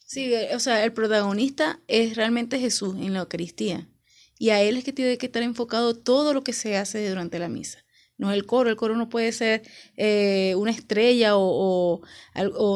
Sí, 0.05 0.33
eh, 0.33 0.55
o 0.55 0.59
sea, 0.59 0.85
el 0.85 0.93
protagonista 0.93 1.81
es 1.87 2.15
realmente 2.15 2.59
Jesús 2.59 2.95
en 2.95 3.13
la 3.13 3.19
Eucaristía. 3.19 3.89
Y 4.39 4.51
a 4.51 4.61
él 4.61 4.77
es 4.77 4.83
que 4.83 4.93
tiene 4.93 5.17
que 5.17 5.25
estar 5.25 5.43
enfocado 5.43 5.95
todo 5.95 6.33
lo 6.33 6.43
que 6.43 6.53
se 6.53 6.77
hace 6.77 7.09
durante 7.09 7.39
la 7.39 7.49
misa 7.49 7.83
no 8.17 8.31
es 8.31 8.37
el 8.37 8.45
coro, 8.45 8.69
el 8.69 8.75
coro 8.75 8.95
no 8.95 9.09
puede 9.09 9.31
ser 9.31 9.61
eh, 9.95 10.55
una 10.57 10.71
estrella 10.71 11.33
o, 11.35 12.01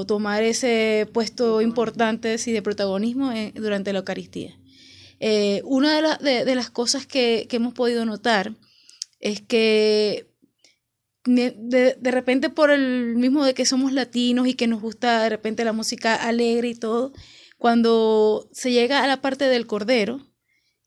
tomar 0.08 0.43
ese 0.43 1.08
puesto 1.13 1.62
importante 1.62 2.38
de 2.38 2.62
protagonismo 2.62 3.32
durante 3.56 3.91
la 3.91 3.99
Eucaristía. 3.99 4.58
Eh, 5.19 5.62
una 5.65 6.17
de, 6.17 6.56
las 6.56 6.69
cosas 6.69 7.06
que, 7.06 7.47
hemos 7.51 7.73
podido 7.73 8.06
notar 8.06 8.56
es 9.19 9.41
que 9.41 10.27
de, 11.25 11.97
repente 12.01 12.49
por 12.49 12.71
el 12.71 13.15
mismo 13.15 13.43
de 13.43 13.54
que 13.54 13.65
somos 13.65 13.93
latinos 13.93 14.47
y 14.47 14.56
que 14.56 14.67
nos 14.67 14.82
gusta 14.82 15.23
de 15.23 15.30
repente 15.30 15.65
la 15.65 15.73
música 15.73 16.15
alegre 16.15 16.69
y 16.69 16.75
todo, 16.75 17.13
cuando 17.58 18.47
se 18.51 18.71
llega 18.71 19.04
a 19.04 19.08
la 19.08 19.21
parte 19.21 19.45
del 19.45 19.67
cordero, 19.67 20.27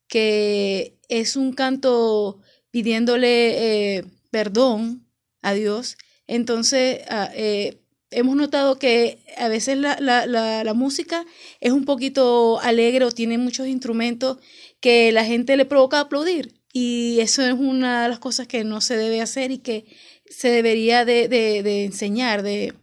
que 0.07 0.99
es 1.09 1.35
un 1.35 1.53
canto 1.53 2.41
pidiéndole... 2.71 3.97
Eh, 3.99 4.05
perdón 4.35 5.07
a 5.43 5.55
Dios, 5.55 5.97
entonces 6.27 7.03
ah, 7.09 7.31
eh, 7.37 7.85
hemos 8.11 8.35
notado 8.35 8.81
que 8.81 9.21
a 9.39 9.47
veces 9.47 9.79
la, 9.79 10.73
música 10.75 11.25
es 11.61 11.71
un 11.71 11.85
poquito 11.85 12.59
alegre 12.59 13.05
o 13.05 13.13
tiene 13.13 13.39
muchos 13.39 13.69
instrumentos 13.69 14.39
que 14.81 15.13
la 15.13 15.25
gente 15.25 15.57
le 15.57 15.67
provoca 15.67 16.01
aplaudir. 16.01 16.61
Y 16.73 17.21
eso 17.21 17.43
es 17.43 17.53
una 17.53 18.03
de 18.03 18.09
las 18.09 18.19
cosas 18.19 18.49
que 18.49 18.65
no 18.65 18.81
se 18.81 18.97
debe 18.97 19.21
hacer 19.21 19.53
y 19.53 19.59
que 19.59 19.85
se 20.27 20.49
debería 20.49 21.05
de, 21.05 21.85
enseñar, 21.85 22.43
de, 22.43 22.75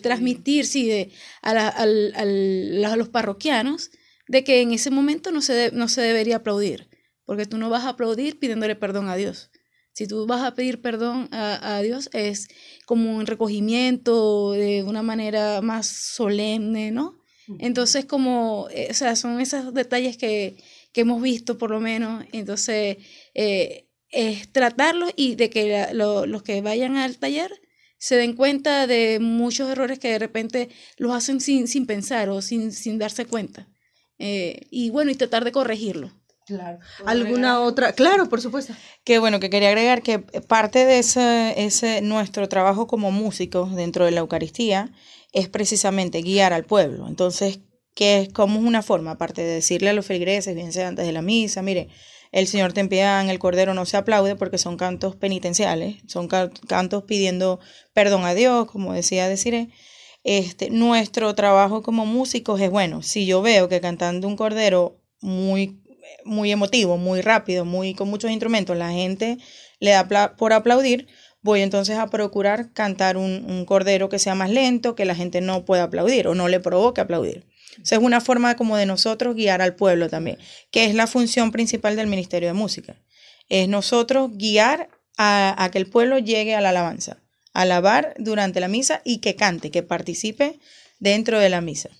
transmitir 0.00 0.66
sí, 0.66 0.86
de, 0.86 1.10
a, 1.42 1.84
los 2.94 3.08
parroquianos, 3.08 3.90
de 4.28 4.44
que 4.44 4.60
en 4.60 4.70
ese 4.70 4.90
momento 4.92 5.32
no 5.32 5.42
se, 5.42 5.72
no 5.72 5.88
se 5.88 6.00
debería 6.00 6.36
aplaudir, 6.36 6.88
porque 7.24 7.46
tú 7.46 7.58
no 7.58 7.70
vas 7.70 7.86
a 7.86 7.88
aplaudir 7.88 8.38
pidiéndole 8.38 8.76
perdón 8.76 9.08
a 9.08 9.16
Dios. 9.16 9.50
Si 9.98 10.06
tú 10.06 10.26
vas 10.26 10.44
a 10.44 10.54
pedir 10.54 10.80
perdón 10.80 11.28
a, 11.32 11.80
Dios, 11.82 12.08
es 12.12 12.46
como 12.86 13.16
un 13.16 13.26
recogimiento 13.26 14.52
de 14.52 14.84
una 14.84 15.02
manera 15.02 15.60
más 15.60 15.88
solemne, 15.88 16.92
¿no? 16.92 17.18
Entonces, 17.58 18.04
como, 18.04 18.68
eh, 18.70 18.86
o 18.92 18.94
sea, 18.94 19.16
son 19.16 19.40
esos 19.40 19.74
detalles 19.74 20.16
que, 20.16 20.56
hemos 20.94 21.20
visto 21.20 21.58
por 21.58 21.70
lo 21.70 21.80
menos. 21.80 22.24
Entonces, 22.32 22.98
eh, 23.34 23.88
es 24.10 24.52
tratarlos 24.52 25.10
y 25.16 25.34
de 25.34 25.50
que 25.50 25.88
los 25.92 26.42
que 26.44 26.60
vayan 26.60 26.96
al 26.96 27.18
taller 27.18 27.50
se 27.98 28.14
den 28.14 28.34
cuenta 28.34 28.86
de 28.86 29.18
muchos 29.20 29.68
errores 29.68 29.98
que 29.98 30.12
de 30.12 30.20
repente 30.20 30.68
los 30.96 31.12
hacen 31.12 31.40
sin, 31.40 31.66
sin 31.66 31.86
pensar 31.86 32.28
o 32.28 32.40
sin, 32.40 32.70
sin 32.70 32.98
darse 32.98 33.26
cuenta. 33.26 33.66
eh, 34.20 34.68
y 34.70 34.90
bueno, 34.90 35.10
y 35.10 35.16
tratar 35.16 35.44
de 35.44 35.50
corregirlo. 35.50 36.12
Claro. 36.48 36.78
¿Alguna 37.04 37.60
otra? 37.60 37.92
Claro, 37.92 38.28
por 38.30 38.40
supuesto. 38.40 38.72
Que 39.04 39.18
bueno, 39.18 39.38
que 39.38 39.50
quería 39.50 39.68
agregar 39.68 40.00
que 40.02 40.18
parte 40.18 40.86
de 40.86 40.98
ese, 40.98 41.54
ese 41.62 42.00
nuestro 42.00 42.48
trabajo 42.48 42.86
como 42.86 43.10
músicos 43.10 43.76
dentro 43.76 44.06
de 44.06 44.12
la 44.12 44.20
Eucaristía 44.20 44.90
es 45.32 45.48
precisamente 45.48 46.22
guiar 46.22 46.54
al 46.54 46.64
pueblo. 46.64 47.06
Entonces, 47.06 47.60
¿qué 47.94 48.22
es, 48.22 48.28
¿cómo 48.32 48.60
es 48.60 48.64
una 48.64 48.80
forma? 48.80 49.12
Aparte 49.12 49.42
de 49.42 49.54
decirle 49.54 49.90
a 49.90 49.92
los 49.92 50.06
feligreses, 50.06 50.54
bien 50.54 50.72
sea 50.72 50.88
antes 50.88 51.04
de 51.04 51.12
la 51.12 51.20
misa, 51.20 51.60
mire, 51.60 51.88
el 52.32 52.46
Señor 52.46 52.72
te 52.72 52.80
empieza 52.80 53.20
en 53.20 53.28
el 53.28 53.38
Cordero 53.38 53.74
no 53.74 53.84
se 53.84 53.98
aplaude 53.98 54.34
porque 54.34 54.56
son 54.56 54.78
cantos 54.78 55.16
penitenciales, 55.16 55.96
son 56.06 56.28
cantos 56.28 57.04
pidiendo 57.04 57.60
perdón 57.92 58.24
a 58.24 58.34
Dios, 58.34 58.70
como 58.70 58.94
decía 58.94 59.28
Desiree. 59.28 59.68
Este, 60.24 60.70
nuestro 60.70 61.34
trabajo 61.34 61.82
como 61.82 62.06
músicos 62.06 62.60
es 62.60 62.70
bueno, 62.70 63.02
si 63.02 63.26
yo 63.26 63.42
veo 63.42 63.68
que 63.68 63.80
cantando 63.80 64.28
un 64.28 64.36
cordero 64.36 65.00
muy 65.20 65.80
muy 66.24 66.52
emotivo, 66.52 66.96
muy 66.96 67.20
rápido, 67.20 67.64
muy 67.64 67.94
con 67.94 68.08
muchos 68.08 68.30
instrumentos, 68.30 68.76
la 68.76 68.90
gente 68.90 69.38
le 69.80 69.90
da 69.90 70.36
por 70.36 70.52
aplaudir, 70.52 71.08
voy 71.42 71.60
entonces 71.60 71.96
a 71.98 72.08
procurar 72.08 72.72
cantar 72.72 73.16
un, 73.16 73.64
cordero 73.64 74.08
que 74.08 74.18
sea 74.18 74.34
más 74.34 74.50
lento, 74.50 74.94
que 74.94 75.04
la 75.04 75.14
gente 75.14 75.40
no 75.40 75.64
pueda 75.64 75.84
aplaudir 75.84 76.28
o 76.28 76.34
no 76.34 76.48
le 76.48 76.60
provoque 76.60 77.00
aplaudir. 77.00 77.46
Esa 77.82 77.96
es 77.96 78.02
una 78.02 78.20
forma 78.20 78.56
como 78.56 78.76
de 78.76 78.86
nosotros 78.86 79.36
guiar 79.36 79.62
al 79.62 79.76
pueblo 79.76 80.08
también, 80.08 80.38
que 80.70 80.84
es 80.84 80.94
la 80.94 81.06
función 81.06 81.52
principal 81.52 81.96
del 81.96 82.08
Ministerio 82.08 82.48
de 82.48 82.54
Música. 82.54 82.96
Es 83.48 83.68
nosotros 83.68 84.30
guiar 84.34 84.88
a, 85.16 85.62
a 85.62 85.70
que 85.70 85.78
el 85.78 85.88
pueblo 85.88 86.18
llegue 86.18 86.54
a 86.54 86.60
la 86.60 86.70
alabanza, 86.70 87.18
alabar 87.52 88.14
durante 88.18 88.60
la 88.60 88.68
misa 88.68 89.00
y 89.04 89.18
que 89.18 89.36
cante, 89.36 89.70
que 89.70 89.82
participe 89.82 90.58
dentro 90.98 91.38
de 91.38 91.48
la 91.48 91.60
misa. 91.60 91.90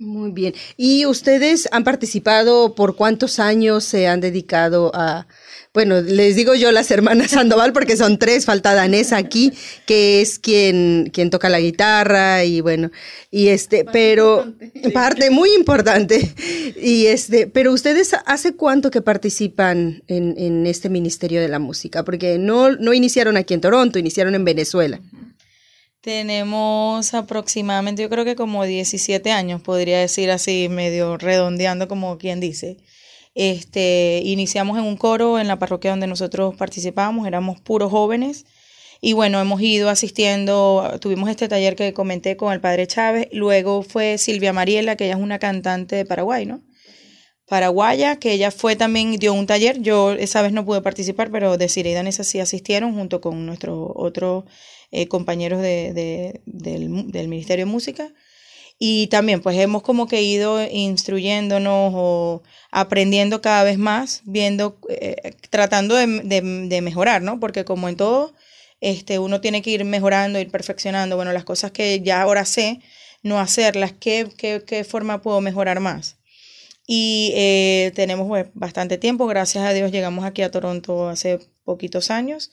Muy 0.00 0.32
bien. 0.32 0.54
¿Y 0.76 1.06
ustedes 1.06 1.68
han 1.70 1.84
participado 1.84 2.74
por 2.74 2.96
cuántos 2.96 3.38
años 3.38 3.84
se 3.84 4.08
han 4.08 4.20
dedicado 4.20 4.90
a, 4.92 5.28
bueno, 5.72 6.00
les 6.00 6.34
digo 6.34 6.56
yo 6.56 6.72
las 6.72 6.90
hermanas 6.90 7.30
Sandoval 7.32 7.72
porque 7.72 7.96
son 7.96 8.18
tres, 8.18 8.44
falta 8.44 8.74
Danesa 8.74 9.16
aquí, 9.16 9.52
que 9.86 10.20
es 10.20 10.40
quien, 10.40 11.10
quien 11.12 11.30
toca 11.30 11.48
la 11.48 11.60
guitarra 11.60 12.42
y 12.44 12.60
bueno, 12.60 12.90
y 13.30 13.48
este, 13.48 13.84
pero 13.84 14.52
parte 14.92 15.30
muy 15.30 15.54
importante. 15.54 16.34
Y 16.76 17.06
este, 17.06 17.46
pero 17.46 17.72
ustedes 17.72 18.16
hace 18.26 18.56
cuánto 18.56 18.90
que 18.90 19.00
participan 19.00 20.02
en, 20.08 20.34
en 20.36 20.66
este 20.66 20.88
Ministerio 20.88 21.40
de 21.40 21.48
la 21.48 21.60
Música, 21.60 22.04
porque 22.04 22.36
no, 22.36 22.72
no 22.72 22.94
iniciaron 22.94 23.36
aquí 23.36 23.54
en 23.54 23.60
Toronto, 23.60 24.00
iniciaron 24.00 24.34
en 24.34 24.44
Venezuela. 24.44 25.00
Tenemos 26.04 27.14
aproximadamente, 27.14 28.02
yo 28.02 28.10
creo 28.10 28.26
que 28.26 28.36
como 28.36 28.66
17 28.66 29.32
años, 29.32 29.62
podría 29.62 30.00
decir 30.00 30.30
así, 30.30 30.68
medio 30.68 31.16
redondeando 31.16 31.88
como 31.88 32.18
quien 32.18 32.40
dice. 32.40 32.76
Este, 33.34 34.20
iniciamos 34.22 34.76
en 34.76 34.84
un 34.84 34.98
coro 34.98 35.38
en 35.38 35.48
la 35.48 35.58
parroquia 35.58 35.92
donde 35.92 36.06
nosotros 36.06 36.54
participábamos, 36.56 37.26
éramos 37.26 37.58
puros 37.58 37.90
jóvenes. 37.90 38.44
Y 39.00 39.14
bueno, 39.14 39.40
hemos 39.40 39.62
ido 39.62 39.88
asistiendo, 39.88 40.98
tuvimos 41.00 41.30
este 41.30 41.48
taller 41.48 41.74
que 41.74 41.94
comenté 41.94 42.36
con 42.36 42.52
el 42.52 42.60
padre 42.60 42.86
Chávez, 42.86 43.28
luego 43.32 43.82
fue 43.82 44.18
Silvia 44.18 44.52
Mariela, 44.52 44.96
que 44.96 45.06
ella 45.06 45.14
es 45.14 45.22
una 45.22 45.38
cantante 45.38 45.96
de 45.96 46.04
Paraguay, 46.04 46.44
¿no? 46.44 46.60
Paraguaya, 47.46 48.16
que 48.16 48.32
ella 48.32 48.50
fue 48.50 48.74
también, 48.74 49.16
dio 49.16 49.34
un 49.34 49.46
taller, 49.46 49.80
yo 49.82 50.12
esa 50.12 50.40
vez 50.40 50.52
no 50.52 50.64
pude 50.64 50.80
participar, 50.80 51.30
pero 51.30 51.58
de 51.58 51.70
y 51.74 51.92
Danesa 51.92 52.24
sí 52.24 52.40
asistieron 52.40 52.94
junto 52.94 53.20
con 53.20 53.44
nuestros 53.44 53.90
otros 53.94 54.44
eh, 54.90 55.08
compañeros 55.08 55.60
de, 55.60 56.40
del, 56.46 57.28
Ministerio 57.28 57.66
de 57.66 57.70
Música. 57.70 58.12
Y 58.78 59.08
también 59.08 59.42
pues 59.42 59.58
hemos 59.58 59.82
como 59.82 60.08
que 60.08 60.22
ido 60.22 60.62
instruyéndonos 60.66 61.92
o 61.94 62.42
aprendiendo 62.70 63.42
cada 63.42 63.62
vez 63.64 63.78
más, 63.78 64.22
viendo, 64.24 64.78
eh, 64.88 65.34
tratando 65.50 65.96
de, 65.96 66.80
mejorar, 66.82 67.22
¿no? 67.22 67.40
Porque 67.40 67.64
como 67.64 67.88
en 67.88 67.96
todo, 67.96 68.34
este, 68.80 69.18
uno 69.18 69.40
tiene 69.40 69.62
que 69.62 69.70
ir 69.70 69.84
mejorando, 69.84 70.40
ir 70.40 70.50
perfeccionando, 70.50 71.16
bueno, 71.16 71.32
las 71.32 71.44
cosas 71.44 71.72
que 71.72 72.00
ya 72.00 72.22
ahora 72.22 72.44
sé, 72.46 72.80
no 73.22 73.38
hacerlas, 73.38 73.92
¿qué, 73.92 74.28
qué, 74.36 74.62
qué 74.66 74.84
forma 74.84 75.22
puedo 75.22 75.40
mejorar 75.40 75.80
más? 75.80 76.16
Y 76.86 77.32
eh, 77.34 77.92
tenemos 77.94 78.28
pues, 78.28 78.46
bastante 78.54 78.98
tiempo, 78.98 79.26
gracias 79.26 79.64
a 79.64 79.72
Dios 79.72 79.90
llegamos 79.90 80.24
aquí 80.24 80.42
a 80.42 80.50
Toronto 80.50 81.08
hace 81.08 81.40
poquitos 81.64 82.10
años 82.10 82.50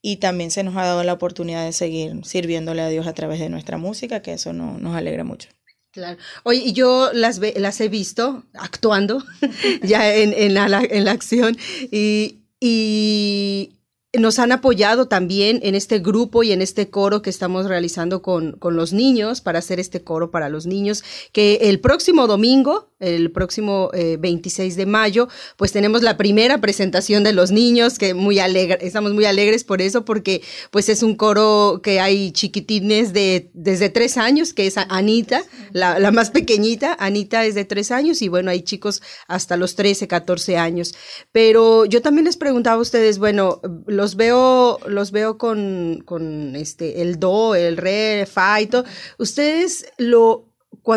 y 0.00 0.16
también 0.16 0.50
se 0.50 0.62
nos 0.62 0.76
ha 0.76 0.84
dado 0.84 1.02
la 1.04 1.12
oportunidad 1.12 1.64
de 1.64 1.72
seguir 1.72 2.24
sirviéndole 2.24 2.82
a 2.82 2.88
Dios 2.88 3.06
a 3.06 3.12
través 3.12 3.40
de 3.40 3.48
nuestra 3.48 3.78
música, 3.78 4.22
que 4.22 4.34
eso 4.34 4.52
no, 4.52 4.78
nos 4.78 4.94
alegra 4.96 5.24
mucho. 5.24 5.48
Claro. 5.92 6.16
Oye, 6.44 6.62
y 6.64 6.72
yo 6.72 7.10
las, 7.12 7.38
las 7.56 7.80
he 7.80 7.88
visto 7.88 8.44
actuando 8.54 9.22
ya 9.82 10.14
en, 10.14 10.32
en, 10.32 10.54
la, 10.54 10.82
en 10.82 11.04
la 11.04 11.12
acción 11.12 11.56
y, 11.90 12.40
y 12.60 13.81
nos 14.18 14.38
han 14.38 14.52
apoyado 14.52 15.08
también 15.08 15.60
en 15.62 15.74
este 15.74 15.98
grupo 15.98 16.42
y 16.42 16.52
en 16.52 16.60
este 16.60 16.90
coro 16.90 17.22
que 17.22 17.30
estamos 17.30 17.66
realizando 17.66 18.20
con, 18.20 18.52
con, 18.52 18.76
los 18.76 18.92
niños 18.92 19.40
para 19.40 19.58
hacer 19.58 19.80
este 19.80 20.02
coro 20.02 20.30
para 20.30 20.50
los 20.50 20.66
niños, 20.66 21.02
que 21.32 21.54
el 21.62 21.80
próximo 21.80 22.26
domingo, 22.26 22.90
el 23.00 23.30
próximo 23.30 23.90
26 23.92 24.74
eh, 24.74 24.76
de 24.76 24.86
mayo, 24.86 25.28
pues 25.56 25.72
tenemos 25.72 26.02
la 26.02 26.18
primera 26.18 26.58
presentación 26.58 27.24
de 27.24 27.32
los 27.32 27.52
niños, 27.52 27.98
que 27.98 28.12
muy 28.12 28.38
alegre, 28.38 28.78
estamos 28.82 29.14
muy 29.14 29.24
alegres 29.24 29.64
por 29.64 29.80
eso, 29.80 30.04
porque 30.04 30.42
pues 30.70 30.90
es 30.90 31.02
un 31.02 31.16
coro 31.16 31.80
que 31.82 31.98
hay 31.98 32.32
chiquitines 32.32 33.14
de 33.14 33.50
desde 33.54 33.88
tres 33.88 34.18
años, 34.18 34.52
que 34.52 34.66
es 34.66 34.76
Anita, 34.76 35.42
la, 35.72 35.98
la 35.98 36.10
más 36.10 36.30
pequeñita, 36.30 36.96
Anita 36.98 37.46
es 37.46 37.54
de 37.54 37.64
tres 37.64 37.90
años 37.90 38.20
y 38.20 38.28
bueno, 38.28 38.50
hay 38.50 38.60
chicos 38.60 39.00
hasta 39.26 39.56
los 39.56 39.74
13, 39.74 40.06
14 40.06 40.58
años. 40.58 40.94
Pero 41.32 41.86
yo 41.86 42.02
también 42.02 42.26
les 42.26 42.36
preguntaba 42.36 42.76
a 42.76 42.82
ustedes, 42.82 43.18
bueno, 43.18 43.60
los 44.02 44.16
veo, 44.16 44.80
los 44.88 45.12
veo 45.12 45.38
con, 45.38 46.02
con 46.04 46.56
este, 46.56 47.02
el 47.02 47.20
do, 47.20 47.54
el 47.54 47.76
re, 47.76 48.26
fa 48.26 48.60
y 48.60 48.66
todo. 48.66 48.84
Ustedes 49.16 49.86
lo, 49.96 50.52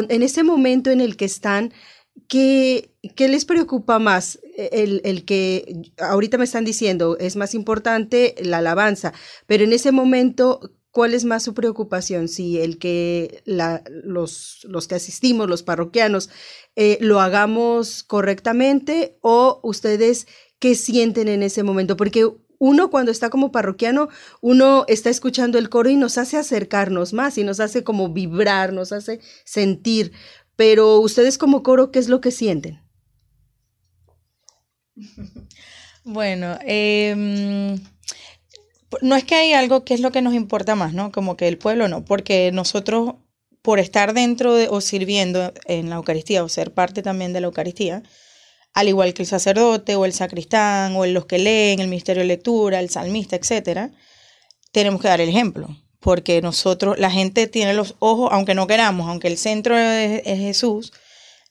en 0.10 0.24
ese 0.24 0.42
momento 0.42 0.90
en 0.90 1.02
el 1.02 1.16
que 1.16 1.26
están, 1.26 1.72
¿qué, 2.28 2.90
qué 3.16 3.28
les 3.28 3.46
preocupa 3.46 4.00
más? 4.00 4.40
El, 4.58 5.02
el, 5.04 5.24
que 5.24 5.92
ahorita 6.00 6.40
me 6.40 6.46
están 6.46 6.66
diciendo 6.66 7.16
es 7.20 7.36
más 7.36 7.54
importante 7.54 8.34
la 8.42 8.58
alabanza, 8.58 9.14
pero 9.46 9.64
en 9.66 9.74
ese 9.74 9.92
momento, 9.92 10.72
¿cuál 10.90 11.14
es 11.14 11.26
más 11.26 11.44
su 11.44 11.54
preocupación? 11.54 12.28
Si 12.28 12.60
el 12.60 12.80
que 12.80 13.44
la, 13.46 13.84
los, 13.88 14.66
los 14.68 14.88
que 14.88 14.96
asistimos, 14.96 15.48
los 15.48 15.62
parroquianos, 15.62 16.32
eh, 16.76 16.98
lo 17.02 17.20
hagamos 17.20 18.02
correctamente 18.02 19.20
o 19.22 19.60
ustedes 19.62 20.26
qué 20.58 20.74
sienten 20.74 21.28
en 21.28 21.44
ese 21.44 21.62
momento, 21.62 21.96
porque 21.98 22.32
uno 22.60 22.90
cuando 22.90 23.12
está 23.12 23.30
como 23.30 23.52
parroquiano, 23.52 24.10
uno 24.42 24.86
está 24.88 25.10
escuchando 25.10 25.58
el 25.58 25.70
coro 25.70 25.90
y 25.90 25.96
nos 25.96 26.18
hace 26.18 26.38
acercarnos 26.38 27.14
más 27.14 27.38
y 27.38 27.44
nos 27.44 27.60
hace 27.60 27.84
como 27.84 28.10
vibrar, 28.10 28.74
nos 28.74 28.92
hace 28.92 29.20
sentir. 29.44 30.12
Pero 30.56 31.00
ustedes 31.00 31.38
como 31.38 31.64
coro, 31.64 31.92
¿qué 31.92 32.00
es 32.00 32.10
lo 32.10 32.22
que 32.22 32.32
sienten? 32.32 32.82
Bueno, 36.06 36.60
em, 36.62 37.80
no 39.02 39.16
es 39.16 39.24
que 39.24 39.36
hay 39.36 39.54
algo 39.54 39.84
que 39.84 39.96
es 39.96 40.02
lo 40.02 40.12
que 40.12 40.22
nos 40.22 40.36
importa 40.36 40.76
más, 40.76 40.94
¿no? 40.94 41.12
Como 41.12 41.36
que 41.36 41.48
el 41.48 41.58
pueblo 41.58 41.88
no, 41.88 42.06
porque 42.06 42.52
nosotros, 42.52 43.16
por 43.62 43.80
estar 43.80 44.14
dentro 44.14 44.54
de, 44.54 44.68
o 44.70 44.82
sirviendo 44.82 45.52
en 45.66 45.90
la 45.90 45.96
Eucaristía 45.96 46.44
o 46.44 46.50
ser 46.50 46.74
parte 46.74 47.02
también 47.02 47.34
de 47.34 47.42
la 47.42 47.48
Eucaristía, 47.48 48.04
al 48.76 48.90
igual 48.90 49.14
que 49.14 49.24
el 49.24 49.28
sacerdote 49.28 49.96
o 49.96 50.06
el 50.06 50.14
sacristán 50.14 50.96
o 50.98 51.06
los 51.06 51.26
que 51.26 51.40
leen 51.40 51.80
el 51.80 51.88
ministerio 51.88 52.22
de 52.22 52.28
lectura, 52.28 52.82
el 52.82 52.90
salmista, 52.90 53.38
etcétera, 53.38 53.92
tenemos 54.74 55.02
que 55.02 55.08
dar 55.08 55.22
el 55.22 55.30
ejemplo, 55.30 55.70
porque 56.02 56.42
nosotros, 56.42 57.00
la 57.00 57.10
gente 57.10 57.48
tiene 57.48 57.74
los 57.74 57.96
ojos, 58.00 58.30
aunque 58.34 58.54
no 58.54 58.68
queramos, 58.68 59.08
aunque 59.08 59.30
el 59.30 59.38
centro 59.38 59.78
es, 59.78 60.22
Jesús, 60.24 60.92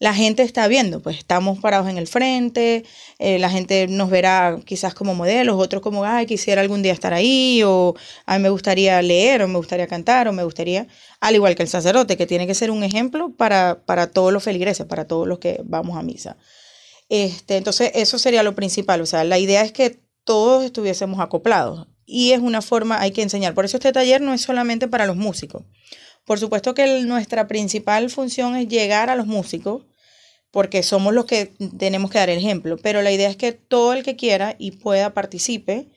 la 0.01 0.13
gente 0.13 0.43
está 0.43 0.69
viendo, 0.69 1.01
pues 1.01 1.17
estamos 1.17 1.59
parados 1.61 1.89
en 1.89 1.97
el 1.97 2.09
frente, 2.09 2.85
eh, 3.19 3.39
la 3.39 3.49
gente 3.49 3.87
nos 3.89 4.11
verá 4.11 4.59
quizás 4.67 4.93
como 4.93 5.15
modelos, 5.15 5.59
otros 5.59 5.83
como, 5.83 6.05
ay, 6.05 6.27
quisiera 6.27 6.61
algún 6.61 6.83
día 6.83 6.93
estar 6.93 7.15
ahí, 7.15 7.63
o 7.65 7.95
a 8.27 8.37
mí 8.37 8.43
me 8.43 8.51
gustaría 8.51 9.01
leer, 9.01 9.43
o 9.43 9.49
me 9.49 9.57
gustaría 9.57 9.87
cantar, 9.87 10.29
o 10.29 10.33
me 10.35 10.45
gustaría, 10.45 10.89
al 11.21 11.35
igual 11.37 11.55
que 11.55 11.63
el 11.63 11.71
sacerdote, 11.71 12.19
que 12.19 12.27
tiene 12.27 12.47
que 12.47 12.55
ser 12.55 12.71
un 12.71 12.85
ejemplo 12.85 13.31
para, 13.35 13.81
para 13.87 14.09
todos 14.09 14.31
los 14.31 14.43
feligreses, 14.43 14.85
para 14.85 15.07
todos 15.07 15.27
los 15.27 15.39
que 15.39 15.63
vamos 15.65 15.97
a 15.97 16.03
misa. 16.03 16.37
Este, 17.09 17.57
entonces, 17.57 17.91
eso 17.95 18.19
sería 18.19 18.43
lo 18.43 18.55
principal. 18.55 19.01
O 19.01 19.07
sea, 19.07 19.25
la 19.25 19.39
idea 19.39 19.63
es 19.63 19.73
que 19.73 20.01
todos 20.25 20.65
estuviésemos 20.65 21.21
acoplados. 21.21 21.87
Y 22.07 22.33
es 22.33 22.41
una 22.41 22.63
forma, 22.63 23.01
hay 23.01 23.13
que 23.13 23.23
enseñar. 23.23 23.55
Por 23.55 23.65
eso 23.65 23.77
este 23.77 23.93
taller 23.93 24.21
no 24.21 24.35
es 24.35 24.43
solamente 24.43 24.89
para 24.89 25.07
los 25.07 25.17
músicos. 25.17 25.65
Por 26.25 26.39
supuesto 26.39 26.75
que 26.75 27.03
nuestra 27.03 27.47
principal 27.49 28.11
función 28.11 28.57
es 28.57 28.69
llegar 28.69 29.11
a 29.11 29.17
los 29.17 29.27
músicos, 29.27 29.83
porque 30.51 30.83
somos 30.83 31.13
los 31.13 31.27
que 31.27 31.53
tenemos 31.79 32.11
que 32.11 32.19
dar 32.19 32.31
el 32.31 32.39
ejemplo. 32.39 32.77
Pero 32.79 33.03
la 33.03 33.13
idea 33.13 33.29
es 33.29 33.37
que 33.37 33.53
todo 33.53 33.93
el 33.93 34.03
que 34.03 34.17
quiera 34.17 34.57
y 34.59 34.73
pueda 34.73 35.13
participe 35.13 35.89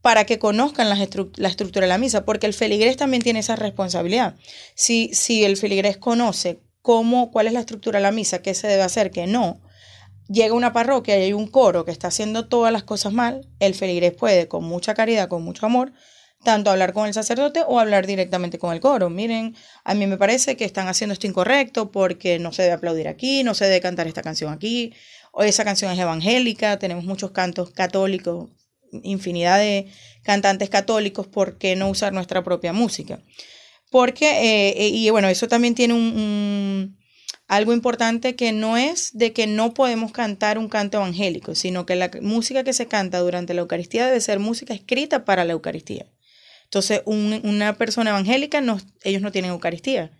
para 0.00 0.24
que 0.24 0.38
conozcan 0.38 0.88
la, 0.88 1.02
estructura 1.48 1.84
de 1.84 1.88
la 1.88 1.98
misa, 1.98 2.24
porque 2.24 2.46
el 2.46 2.54
feligrés 2.54 2.96
también 2.96 3.22
tiene 3.22 3.40
esa 3.40 3.56
responsabilidad. 3.56 4.36
Si, 4.74 5.10
si 5.12 5.44
el 5.44 5.58
feligrés 5.58 5.98
conoce 5.98 6.60
cómo, 6.80 7.30
cuál 7.30 7.48
es 7.48 7.52
la 7.52 7.60
estructura 7.60 7.98
de 7.98 8.04
la 8.04 8.12
misa, 8.12 8.40
qué 8.40 8.54
se 8.54 8.66
debe 8.66 8.82
hacer, 8.82 9.10
qué 9.10 9.26
no. 9.26 9.60
Llega 10.30 10.54
una 10.54 10.72
parroquia 10.72 11.18
y 11.18 11.22
hay 11.22 11.32
un 11.32 11.48
coro 11.48 11.84
que 11.84 11.90
está 11.90 12.06
haciendo 12.06 12.46
todas 12.46 12.72
las 12.72 12.84
cosas 12.84 13.12
mal, 13.12 13.48
el 13.58 13.74
feligrés 13.74 14.12
puede, 14.12 14.46
con 14.46 14.62
mucha 14.62 14.94
caridad, 14.94 15.28
con 15.28 15.42
mucho 15.42 15.66
amor, 15.66 15.92
tanto 16.44 16.70
hablar 16.70 16.92
con 16.92 17.08
el 17.08 17.14
sacerdote 17.14 17.64
o 17.66 17.80
hablar 17.80 18.06
directamente 18.06 18.58
con 18.58 18.72
el 18.72 18.78
coro. 18.78 19.10
Miren, 19.10 19.56
a 19.82 19.94
mí 19.94 20.06
me 20.06 20.16
parece 20.16 20.56
que 20.56 20.64
están 20.64 20.86
haciendo 20.86 21.14
esto 21.14 21.26
incorrecto 21.26 21.90
porque 21.90 22.38
no 22.38 22.52
se 22.52 22.62
debe 22.62 22.74
aplaudir 22.74 23.08
aquí, 23.08 23.42
no 23.42 23.54
se 23.54 23.64
debe 23.64 23.80
cantar 23.80 24.06
esta 24.06 24.22
canción 24.22 24.52
aquí, 24.52 24.94
o 25.32 25.42
esa 25.42 25.64
canción 25.64 25.90
es 25.90 25.98
evangélica, 25.98 26.78
tenemos 26.78 27.04
muchos 27.04 27.32
cantos 27.32 27.70
católicos, 27.70 28.50
infinidad 29.02 29.58
de 29.58 29.88
cantantes 30.22 30.70
católicos, 30.70 31.26
¿por 31.26 31.58
qué 31.58 31.74
no 31.74 31.88
usar 31.88 32.12
nuestra 32.12 32.44
propia 32.44 32.72
música? 32.72 33.20
Porque, 33.90 34.30
eh, 34.30 34.74
eh, 34.76 34.88
y 34.88 35.10
bueno, 35.10 35.28
eso 35.28 35.48
también 35.48 35.74
tiene 35.74 35.94
un, 35.94 36.99
algo 37.50 37.72
importante 37.72 38.36
que 38.36 38.52
no 38.52 38.76
es 38.76 39.10
de 39.12 39.32
que 39.32 39.48
no 39.48 39.74
podemos 39.74 40.12
cantar 40.12 40.56
un 40.56 40.68
canto 40.68 40.98
evangélico, 40.98 41.56
sino 41.56 41.84
que 41.84 41.96
la 41.96 42.08
música 42.22 42.62
que 42.62 42.72
se 42.72 42.86
canta 42.86 43.18
durante 43.18 43.54
la 43.54 43.62
Eucaristía 43.62 44.06
debe 44.06 44.20
ser 44.20 44.38
música 44.38 44.72
escrita 44.72 45.24
para 45.24 45.44
la 45.44 45.54
Eucaristía. 45.54 46.06
Entonces, 46.66 47.02
una 47.06 47.76
persona 47.76 48.10
evangélica, 48.10 48.60
no, 48.60 48.78
ellos 49.02 49.20
no 49.20 49.32
tienen 49.32 49.50
Eucaristía. 49.50 50.12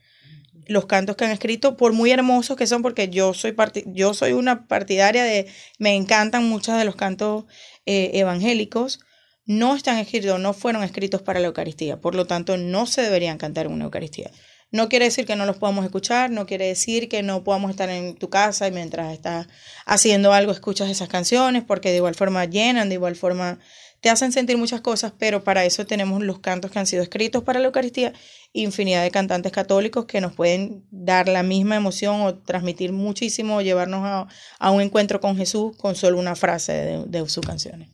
Los 0.67 0.87
cantos 0.87 1.15
que 1.15 1.25
han 1.25 1.31
escrito, 1.31 1.77
por 1.77 1.93
muy 1.93 2.11
hermosos 2.11 2.57
que 2.57 2.67
son, 2.67 2.83
porque 2.83 3.11
yo 3.11 3.33
soy, 3.33 3.55
yo 3.87 4.13
soy 4.13 4.33
una 4.33 4.67
partidaria 4.67 5.23
de, 5.23 5.47
me 5.79 5.95
encantan 5.95 6.49
muchos 6.49 6.77
de 6.77 6.85
los 6.85 6.97
cantos 6.97 7.45
eh, 7.87 8.11
evangélicos, 8.15 8.99
no 9.47 9.77
están 9.77 9.99
escritos, 9.99 10.41
no 10.41 10.53
fueron 10.53 10.83
escritos 10.83 11.23
para 11.23 11.39
la 11.39 11.47
Eucaristía, 11.47 12.01
por 12.01 12.17
lo 12.17 12.27
tanto 12.27 12.57
no 12.57 12.87
se 12.87 13.03
deberían 13.03 13.39
cantar 13.39 13.67
en 13.67 13.73
una 13.73 13.85
Eucaristía. 13.85 14.33
No 14.73 14.89
quiere 14.89 15.07
decir 15.07 15.27
que 15.27 15.37
no 15.37 15.47
los 15.47 15.57
podamos 15.57 15.85
escuchar, 15.85 16.31
no 16.31 16.47
quiere 16.47 16.67
decir 16.67 17.09
que 17.09 17.23
no 17.23 17.43
podamos 17.43 17.71
estar 17.71 17.91
en 17.91 18.15
tu 18.15 18.31
casa 18.31 18.69
y 18.69 18.73
mientras 18.73 19.13
estás 19.13 19.49
haciendo 19.85 20.33
algo 20.33 20.53
escuchas 20.53 20.89
esas 20.91 21.09
canciones, 21.09 21.65
porque 21.65 21.91
de 21.91 21.97
igual 21.97 22.15
forma 22.15 22.45
llenan, 22.45 22.89
de 22.89 22.95
igual 22.95 23.17
forma 23.17 23.59
te 24.01 24.09
hacen 24.09 24.33
sentir 24.33 24.57
muchas 24.57 24.81
cosas, 24.81 25.13
pero 25.19 25.45
para 25.45 25.65
eso 25.65 25.87
tenemos 25.87 26.23
los 26.23 26.39
cantos 26.39 26.71
que 26.71 26.79
han 26.79 26.87
sido 26.87 27.03
escritos 27.03 27.45
para 27.45 27.61
la 27.61 27.67
Eucaristía, 27.67 28.13
infinidad 28.53 29.03
de 29.03 29.11
cantantes 29.11 29.53
católicos 29.53 30.07
que 30.07 30.21
nos 30.21 30.35
pueden 30.35 30.85
dar 30.91 31.29
la 31.29 31.43
misma 31.43 31.77
emoción 31.77 32.23
o 32.23 32.35
transmitir 32.37 32.93
muchísimo 32.93 33.57
o 33.57 33.63
llevarnos 33.63 34.29
a, 34.59 34.71
un 34.71 34.81
encuentro 34.81 35.21
con 35.21 35.37
Jesús 35.37 35.77
con 35.77 35.95
solo 35.95 36.19
una 36.19 36.35
frase 36.35 37.05
de, 37.07 37.29
sus 37.29 37.45
canciones. 37.45 37.89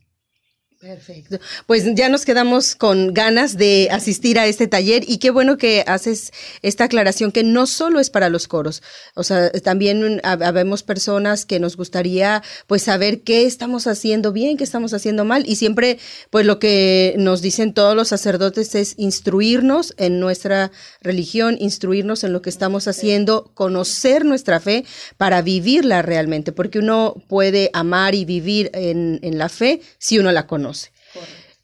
Perfecto. 0.86 1.40
Pues 1.66 1.84
ya 1.96 2.08
nos 2.08 2.24
quedamos 2.24 2.76
con 2.76 3.12
ganas 3.12 3.56
de 3.56 3.88
asistir 3.90 4.38
a 4.38 4.46
este 4.46 4.68
taller 4.68 5.02
y 5.08 5.18
qué 5.18 5.30
bueno 5.30 5.58
que 5.58 5.82
haces 5.84 6.32
esta 6.62 6.84
aclaración 6.84 7.32
que 7.32 7.42
no 7.42 7.66
solo 7.66 7.98
es 7.98 8.08
para 8.08 8.28
los 8.28 8.46
coros, 8.46 8.84
o 9.14 9.24
sea, 9.24 9.50
también 9.50 10.20
habemos 10.22 10.84
personas 10.84 11.44
que 11.44 11.58
nos 11.58 11.76
gustaría 11.76 12.44
pues 12.68 12.84
saber 12.84 13.22
qué 13.22 13.46
estamos 13.46 13.88
haciendo 13.88 14.32
bien, 14.32 14.56
qué 14.56 14.62
estamos 14.62 14.94
haciendo 14.94 15.24
mal 15.24 15.42
y 15.48 15.56
siempre 15.56 15.98
pues 16.30 16.46
lo 16.46 16.60
que 16.60 17.14
nos 17.18 17.42
dicen 17.42 17.74
todos 17.74 17.96
los 17.96 18.08
sacerdotes 18.08 18.76
es 18.76 18.94
instruirnos 18.96 19.92
en 19.96 20.20
nuestra 20.20 20.70
religión, 21.00 21.56
instruirnos 21.58 22.22
en 22.22 22.32
lo 22.32 22.42
que 22.42 22.50
estamos 22.50 22.86
haciendo, 22.86 23.50
conocer 23.54 24.24
nuestra 24.24 24.60
fe 24.60 24.84
para 25.16 25.42
vivirla 25.42 26.02
realmente, 26.02 26.52
porque 26.52 26.78
uno 26.78 27.16
puede 27.28 27.70
amar 27.72 28.14
y 28.14 28.24
vivir 28.24 28.70
en, 28.72 29.18
en 29.22 29.36
la 29.36 29.48
fe 29.48 29.80
si 29.98 30.20
uno 30.20 30.30
la 30.30 30.46
conoce. 30.46 30.75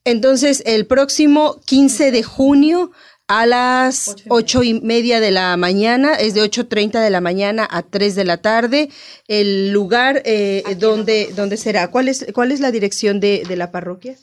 Entonces, 0.05 0.63
el 0.67 0.87
próximo 0.87 1.61
15 1.65 2.11
de 2.11 2.23
junio 2.23 2.91
a 3.29 3.47
las 3.47 4.17
ocho 4.29 4.63
y 4.63 4.75
media 4.81 5.19
de 5.21 5.31
la 5.31 5.57
mañana, 5.57 6.15
es 6.15 6.35
de 6.35 6.43
8.30 6.43 7.03
de 7.03 7.09
la 7.09 7.23
mañana 7.23 7.67
a 7.71 7.83
3 7.83 8.15
de 8.15 8.25
la 8.25 8.37
tarde. 8.37 8.91
El 9.27 9.71
lugar 9.73 10.23
eh, 10.27 10.63
donde, 10.79 11.33
donde 11.35 11.57
será, 11.57 11.89
¿Cuál 11.89 12.09
es, 12.09 12.27
¿cuál 12.35 12.53
es 12.53 12.61
la 12.61 12.71
dirección 12.71 13.21
de, 13.21 13.45
la 13.57 13.71
parroquia? 13.71 14.17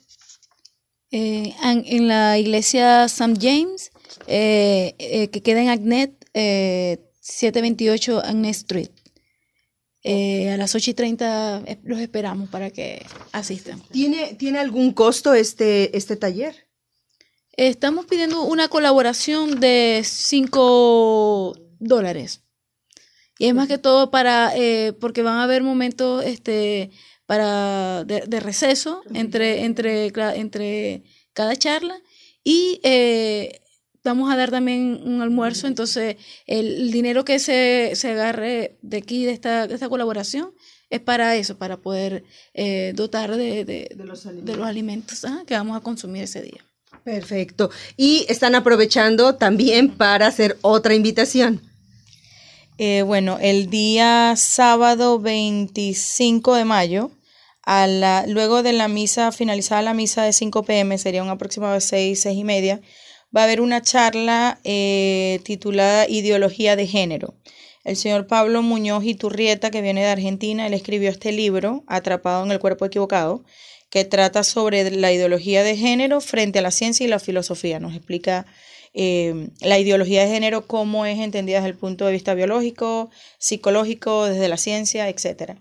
Eh, 1.11 1.53
en, 1.63 2.07
la 2.07 2.37
iglesia 2.37 3.05
St. 3.05 3.33
James, 3.41 3.89
eh, 4.27 5.29
que 5.31 5.41
queda 5.41 5.61
en 5.61 5.69
Agnet, 5.69 6.13
728 6.33 8.21
Agnet 8.23 8.55
Street. 8.55 8.89
Eh, 10.03 10.49
a 10.49 10.57
las 10.57 10.75
8 10.75 10.91
y 10.91 10.93
30 10.93 11.63
eh, 11.65 11.79
los 11.83 11.99
esperamos 11.99 12.49
para 12.49 12.71
que 12.71 13.05
asistan. 13.33 13.81
¿Tiene, 13.91 14.35
¿tiene 14.35 14.59
algún 14.59 14.93
costo 14.93 15.33
este, 15.33 15.95
este 15.97 16.15
taller? 16.15 16.67
Estamos 17.51 18.05
pidiendo 18.05 18.43
una 18.43 18.69
colaboración 18.69 19.59
de 19.59 20.01
5 20.05 21.53
dólares. 21.79 22.43
Y 23.37 23.47
es 23.47 23.53
más 23.53 23.67
que 23.67 23.77
todo 23.77 24.09
para, 24.09 24.55
eh, 24.55 24.93
porque 24.93 25.21
van 25.21 25.37
a 25.37 25.43
haber 25.43 25.63
momentos 25.63 26.23
este, 26.23 26.91
para, 27.25 28.05
de, 28.05 28.21
de 28.21 28.39
receso 28.39 29.01
entre, 29.13 29.65
entre, 29.65 30.07
entre 30.07 31.03
cada 31.33 31.55
charla 31.57 32.01
y 32.43 32.79
vamos 34.03 34.31
a 34.31 34.37
dar 34.37 34.51
también 34.51 35.01
un 35.03 35.21
almuerzo, 35.21 35.67
entonces 35.67 36.17
el, 36.45 36.91
dinero 36.91 37.25
que 37.25 37.39
se, 37.39 37.91
se, 37.95 38.11
agarre 38.11 38.77
de 38.81 38.97
aquí, 38.97 39.25
de 39.25 39.31
esta, 39.31 39.67
de 39.67 39.73
esta 39.73 39.89
colaboración, 39.89 40.51
es 40.89 40.99
para 40.99 41.35
eso, 41.35 41.57
para 41.57 41.77
poder 41.77 42.23
eh, 42.53 42.93
dotar 42.95 43.35
de, 43.35 43.65
de, 43.65 43.89
los 44.05 44.25
alimentos, 44.25 45.25
que 45.45 45.53
vamos 45.53 45.77
a 45.77 45.81
consumir 45.81 46.23
ese 46.23 46.41
día. 46.41 46.65
Perfecto. 47.03 47.69
Y 47.95 48.25
están 48.27 48.55
aprovechando 48.55 49.35
también 49.35 49.89
para 49.89 50.27
hacer 50.27 50.57
otra 50.61 50.95
invitación. 50.95 51.61
Eh, 52.77 53.03
bueno, 53.03 53.37
el 53.41 53.69
día 53.69 54.33
sábado 54.37 55.19
25 55.19 56.55
de 56.55 56.65
mayo, 56.65 57.11
a 57.63 57.87
la, 57.87 58.25
luego 58.25 58.63
de 58.63 58.73
la 58.73 58.87
misa, 58.87 59.31
finalizada 59.31 59.81
la 59.81 59.93
misa 59.93 60.23
de 60.23 60.33
5 60.33 60.63
pm, 60.63 60.97
sería 60.97 61.21
un 61.21 61.29
aproximado 61.29 61.73
de 61.73 61.81
6, 61.81 62.21
6 62.21 62.37
y 62.37 62.43
media, 62.43 62.81
va 63.35 63.41
a 63.41 63.43
haber 63.45 63.61
una 63.61 63.81
charla 63.81 64.59
eh, 64.63 65.39
titulada 65.43 66.07
Ideología 66.07 66.75
de 66.75 66.87
Género. 66.87 67.35
El 67.83 67.95
señor 67.95 68.27
Pablo 68.27 68.61
Muñoz 68.61 69.03
Iturrieta, 69.03 69.71
que 69.71 69.81
viene 69.81 70.01
de 70.01 70.09
Argentina, 70.09 70.67
él 70.67 70.73
escribió 70.73 71.09
este 71.09 71.31
libro, 71.31 71.83
Atrapado 71.87 72.43
en 72.43 72.51
el 72.51 72.59
Cuerpo 72.59 72.85
Equivocado, 72.85 73.43
que 73.89 74.05
trata 74.05 74.43
sobre 74.43 74.91
la 74.91 75.11
ideología 75.11 75.63
de 75.63 75.75
género 75.75 76.21
frente 76.21 76.59
a 76.59 76.61
la 76.61 76.71
ciencia 76.71 77.05
y 77.05 77.09
la 77.09 77.19
filosofía. 77.19 77.79
Nos 77.79 77.95
explica 77.95 78.45
eh, 78.93 79.49
la 79.61 79.79
ideología 79.79 80.23
de 80.23 80.29
género, 80.29 80.67
cómo 80.67 81.05
es 81.05 81.19
entendida 81.19 81.57
desde 81.57 81.69
el 81.69 81.77
punto 81.77 82.05
de 82.05 82.11
vista 82.11 82.33
biológico, 82.33 83.09
psicológico, 83.37 84.25
desde 84.25 84.49
la 84.49 84.57
ciencia, 84.57 85.09
etcétera. 85.09 85.57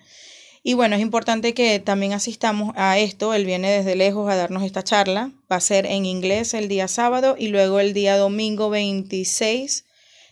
Y 0.69 0.75
bueno, 0.75 0.97
es 0.97 1.01
importante 1.01 1.55
que 1.55 1.79
también 1.79 2.13
asistamos 2.13 2.75
a 2.77 2.99
esto. 2.99 3.33
Él 3.33 3.47
viene 3.47 3.71
desde 3.71 3.97
lejos 3.97 4.31
a 4.31 4.37
darnos 4.37 4.65
esta 4.65 4.85
charla. 4.85 5.33
Va 5.51 5.57
a 5.57 5.61
ser 5.61 5.87
en 5.87 6.05
inglés 6.05 6.53
el 6.53 6.69
día 6.69 6.89
sábado 6.89 7.37
y 7.39 7.49
luego 7.49 7.81
el 7.81 7.95
día 7.95 8.19
domingo 8.19 8.69
26. 8.69 9.87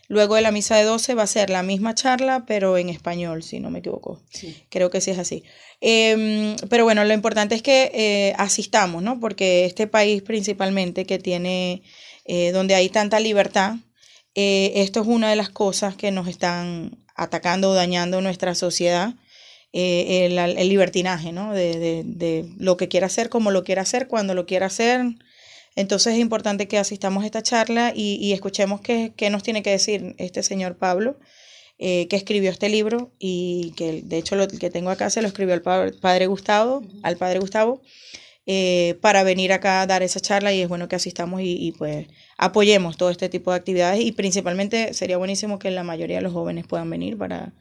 Luego 0.07 0.35
de 0.35 0.43
la 0.43 0.51
misa 0.51 0.75
de 0.75 0.83
12 0.83 1.15
va 1.15 1.23
a 1.23 1.25
ser 1.25 1.49
la 1.49 1.63
misma 1.63 1.95
charla, 1.95 2.45
pero 2.45 2.77
en 2.77 2.89
español, 2.89 3.41
si 3.41 3.59
no 3.59 3.71
me 3.71 3.79
equivoco. 3.79 4.21
Creo 4.69 4.91
que 4.91 5.01
sí 5.01 5.09
es 5.09 5.17
así. 5.17 5.43
Em, 5.81 6.55
pero 6.69 6.83
bueno, 6.83 7.03
lo 7.03 7.15
importante 7.15 7.55
es 7.55 7.63
que 7.63 7.89
eh, 7.95 8.35
asistamos, 8.37 9.01
¿no? 9.01 9.19
Porque 9.19 9.65
este 9.65 9.87
país 9.87 10.21
principalmente 10.21 11.07
que 11.07 11.17
tiene, 11.17 11.81
eh, 12.25 12.51
donde 12.51 12.75
hay 12.75 12.89
tanta 12.89 13.19
libertad, 13.19 13.77
eh, 14.35 14.71
esto 14.75 15.01
es 15.01 15.07
una 15.07 15.31
de 15.31 15.35
las 15.35 15.49
cosas 15.49 15.95
que 15.95 16.11
nos 16.11 16.27
están 16.27 16.95
atacando 17.15 17.71
o 17.71 17.73
dañando 17.73 18.21
nuestra 18.21 18.53
sociedad 18.53 19.15
eh, 19.73 20.25
el, 20.25 20.69
libertinaje, 20.69 21.31
¿no? 21.31 21.53
De, 21.53 22.45
lo 22.57 22.77
que 22.77 22.87
quiera 22.87 23.07
hacer, 23.07 23.29
como 23.29 23.51
lo 23.51 23.63
quiera 23.63 23.81
hacer, 23.81 24.07
cuando 24.07 24.33
lo 24.33 24.45
quiera 24.45 24.67
hacer. 24.67 25.01
Entonces 25.75 26.13
es 26.13 26.19
importante 26.19 26.67
que 26.67 26.77
asistamos 26.77 27.23
a 27.23 27.27
esta 27.27 27.43
charla 27.43 27.93
y, 27.95 28.31
escuchemos 28.33 28.81
qué, 28.81 29.29
nos 29.29 29.43
tiene 29.43 29.63
que 29.63 29.71
decir 29.71 30.15
este 30.17 30.41
señor 30.41 30.77
Pablo, 30.77 31.19
eh, 31.77 32.07
que 32.07 32.15
escribió 32.15 32.49
este 32.49 32.69
libro 32.69 33.11
y 33.19 33.73
que 33.77 34.01
de 34.01 34.17
hecho 34.17 34.35
lo 34.35 34.47
que 34.47 34.71
tengo 34.71 34.89
acá 34.89 35.11
se 35.11 35.21
lo 35.21 35.27
escribió 35.27 35.53
al 35.53 35.61
padre, 35.61 36.25
Gustavo, 36.25 36.81
al 37.03 37.17
padre 37.17 37.37
Gustavo, 37.39 37.81
eh, 38.47 38.97
para 39.01 39.21
venir 39.23 39.53
acá 39.53 39.81
a 39.81 39.87
dar 39.87 40.01
esa 40.01 40.19
charla 40.19 40.53
y 40.53 40.61
es 40.61 40.69
bueno 40.69 40.87
que 40.87 40.95
asistamos 40.95 41.41
y, 41.41 41.51
y, 41.51 41.73
pues 41.73 42.07
apoyemos 42.37 42.97
todo 42.97 43.11
este 43.11 43.29
tipo 43.29 43.51
de 43.51 43.57
actividades 43.57 43.99
y 43.99 44.13
principalmente 44.13 44.93
sería 44.95 45.17
buenísimo 45.17 45.59
que 45.59 45.69
la 45.69 45.83
mayoría 45.83 46.17
de 46.17 46.23
los 46.23 46.33
jóvenes 46.33 46.65
puedan 46.65 46.89
venir 46.89 47.17
para 47.17 47.53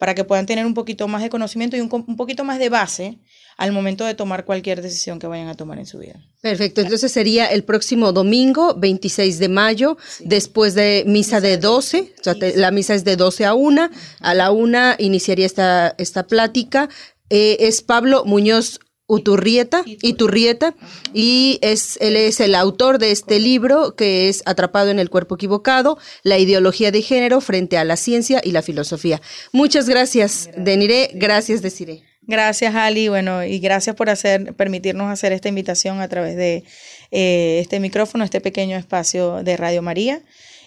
para 0.00 0.14
que 0.14 0.24
puedan 0.24 0.46
tener 0.46 0.64
un 0.64 0.72
poquito 0.72 1.08
más 1.08 1.22
de 1.22 1.28
conocimiento 1.28 1.76
y 1.76 1.80
un, 1.80 2.16
poquito 2.16 2.42
más 2.42 2.58
de 2.58 2.70
base 2.70 3.18
al 3.58 3.70
momento 3.70 4.06
de 4.06 4.14
tomar 4.14 4.46
cualquier 4.46 4.80
decisión 4.80 5.18
que 5.18 5.26
vayan 5.26 5.48
a 5.48 5.54
tomar 5.54 5.78
en 5.78 5.84
su 5.84 5.98
vida. 5.98 6.18
Perfecto, 6.40 6.80
entonces 6.80 7.12
sería 7.12 7.48
el 7.48 7.64
próximo 7.64 8.10
domingo, 8.10 8.74
26 8.78 9.38
de 9.38 9.48
mayo, 9.50 9.98
después 10.20 10.74
de 10.74 11.04
misa 11.06 11.42
de 11.42 11.58
12, 11.58 12.14
o 12.18 12.24
sea, 12.24 12.34
la 12.56 12.70
misa 12.70 12.94
es 12.94 13.04
de 13.04 13.16
12 13.16 13.44
a 13.44 13.52
1, 13.52 13.90
a 14.20 14.34
la 14.34 14.50
1 14.50 14.94
iniciaría 15.00 15.44
esta, 15.44 15.94
esta 15.98 16.26
plática. 16.26 16.88
Eh, 17.28 17.58
es 17.60 17.82
Pablo 17.82 18.24
Muñoz 18.24 18.80
Uturrieta, 19.10 19.82
Iturrieta, 19.86 20.74
y 21.12 21.58
es, 21.62 21.98
él 22.00 22.14
es 22.14 22.38
el 22.38 22.54
autor 22.54 22.98
de 22.98 23.10
este 23.10 23.40
libro 23.40 23.96
que 23.96 24.28
es 24.28 24.42
Atrapado 24.46 24.90
en 24.90 25.00
el 25.00 25.10
cuerpo 25.10 25.34
equivocado, 25.34 25.98
la 26.22 26.38
ideología 26.38 26.92
de 26.92 27.02
género 27.02 27.40
frente 27.40 27.76
a 27.76 27.84
la 27.84 27.96
ciencia 27.96 28.40
y 28.44 28.52
la 28.52 28.62
filosofía. 28.62 29.20
Muchas 29.52 29.88
gracias, 29.88 30.48
Deniré, 30.56 31.10
gracias, 31.14 31.60
Desiré. 31.60 32.04
Gracias, 32.22 32.72
Ali, 32.76 33.08
bueno, 33.08 33.42
y 33.44 33.58
gracias 33.58 33.96
por 33.96 34.10
hacer, 34.10 34.54
permitirnos 34.54 35.10
hacer 35.10 35.32
esta 35.32 35.48
invitación 35.48 36.00
a 36.00 36.06
través 36.06 36.36
de 36.36 36.62
eh, 37.10 37.58
este 37.60 37.80
micrófono, 37.80 38.22
este 38.22 38.40
pequeño 38.40 38.76
espacio 38.76 39.42
de 39.42 39.56
Radio 39.56 39.82
María. 39.82 40.22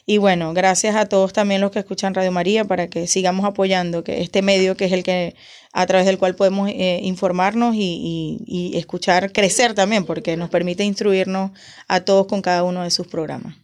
Y 0.05 0.17
bueno, 0.17 0.53
gracias 0.53 0.95
a 0.95 1.05
todos 1.05 1.31
también 1.31 1.61
los 1.61 1.71
que 1.71 1.79
escuchan 1.79 2.13
Radio 2.13 2.31
María 2.31 2.65
para 2.65 2.87
que 2.87 3.07
sigamos 3.07 3.45
apoyando 3.45 4.03
que 4.03 4.21
este 4.21 4.41
medio 4.41 4.75
que 4.75 4.85
es 4.85 4.91
el 4.91 5.03
que 5.03 5.35
a 5.71 5.85
través 5.87 6.05
del 6.05 6.17
cual 6.17 6.35
podemos 6.35 6.69
eh, 6.69 6.99
informarnos 7.03 7.75
y, 7.75 8.39
y 8.45 8.77
escuchar 8.77 9.31
crecer 9.31 9.73
también, 9.73 10.05
porque 10.05 10.37
nos 10.37 10.49
permite 10.49 10.83
instruirnos 10.83 11.51
a 11.87 12.01
todos 12.01 12.27
con 12.27 12.41
cada 12.41 12.63
uno 12.63 12.83
de 12.83 12.91
sus 12.91 13.07
programas. 13.07 13.55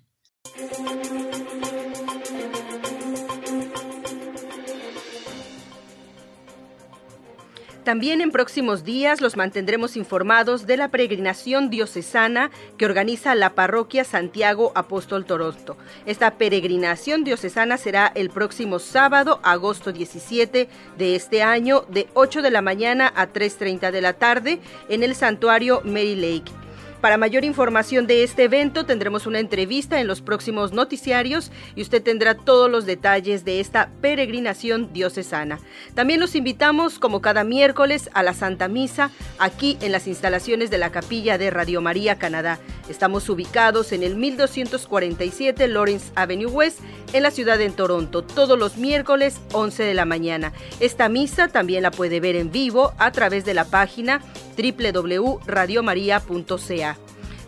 También 7.90 8.22
en 8.22 8.30
próximos 8.30 8.84
días 8.84 9.20
los 9.20 9.36
mantendremos 9.36 9.98
informados 9.98 10.68
de 10.68 10.78
la 10.78 10.90
peregrinación 10.90 11.72
diocesana 11.72 12.52
que 12.78 12.86
organiza 12.86 13.34
la 13.34 13.56
parroquia 13.56 14.04
Santiago 14.04 14.72
Apóstol 14.76 15.26
Toronto. 15.26 15.76
Esta 16.06 16.38
peregrinación 16.38 17.24
diocesana 17.24 17.78
será 17.78 18.12
el 18.14 18.30
próximo 18.30 18.78
sábado, 18.78 19.40
agosto 19.42 19.92
17 19.92 20.70
de 21.00 21.16
este 21.16 21.42
año, 21.42 21.84
de 21.90 22.08
8 22.14 22.44
de 22.44 22.52
la 22.52 22.62
mañana 22.62 23.12
a 23.16 23.34
3.30 23.34 23.90
de 23.90 24.02
la 24.02 24.14
tarde 24.14 24.60
en 24.88 25.02
el 25.02 25.16
santuario 25.16 25.82
Mary 25.84 26.14
Lake. 26.14 26.59
Para 27.02 27.18
mayor 27.18 27.46
información 27.46 28.08
de 28.08 28.24
este 28.24 28.44
evento 28.44 28.86
tendremos 28.86 29.26
una 29.26 29.40
entrevista 29.40 30.02
en 30.02 30.08
los 30.08 30.22
próximos 30.22 30.74
noticiarios 30.74 31.50
y 31.76 31.82
usted 31.82 32.04
tendrá 32.04 32.36
todos 32.36 32.70
los 32.70 32.86
detalles 32.86 33.46
de 33.46 33.62
esta 33.62 33.90
peregrinación 34.02 34.92
diocesana. 34.92 35.60
También 35.94 36.20
los 36.20 36.36
invitamos 36.36 37.00
como 37.00 37.22
cada 37.22 37.46
miércoles 37.46 38.10
a 38.14 38.22
la 38.22 38.34
Santa 38.34 38.68
Misa 38.68 39.12
aquí 39.38 39.78
en 39.80 39.94
las 39.94 40.08
instalaciones 40.08 40.70
de 40.70 40.78
la 40.78 40.92
capilla 40.92 41.38
de 41.38 41.50
Radio 41.52 41.80
María 41.80 42.18
Canadá. 42.18 42.60
Estamos 42.90 43.30
ubicados 43.30 43.94
en 43.94 44.04
el 44.04 44.18
1247 44.18 45.70
Lawrence 45.70 46.12
Avenue 46.16 46.52
West 46.52 46.80
en 47.14 47.24
la 47.24 47.32
ciudad 47.32 47.58
de 47.58 47.70
Toronto 47.70 48.24
todos 48.24 48.60
los 48.60 48.78
miércoles 48.78 49.40
11 49.54 49.84
de 49.84 49.94
la 49.94 50.04
mañana. 50.04 50.52
Esta 50.82 51.08
misa 51.08 51.48
también 51.48 51.84
la 51.84 51.92
puede 51.92 52.20
ver 52.20 52.36
en 52.36 52.52
vivo 52.52 52.94
a 52.98 53.12
través 53.14 53.46
de 53.46 53.54
la 53.54 53.64
página 53.64 54.22
www.radiomaria.ca. 54.60 56.98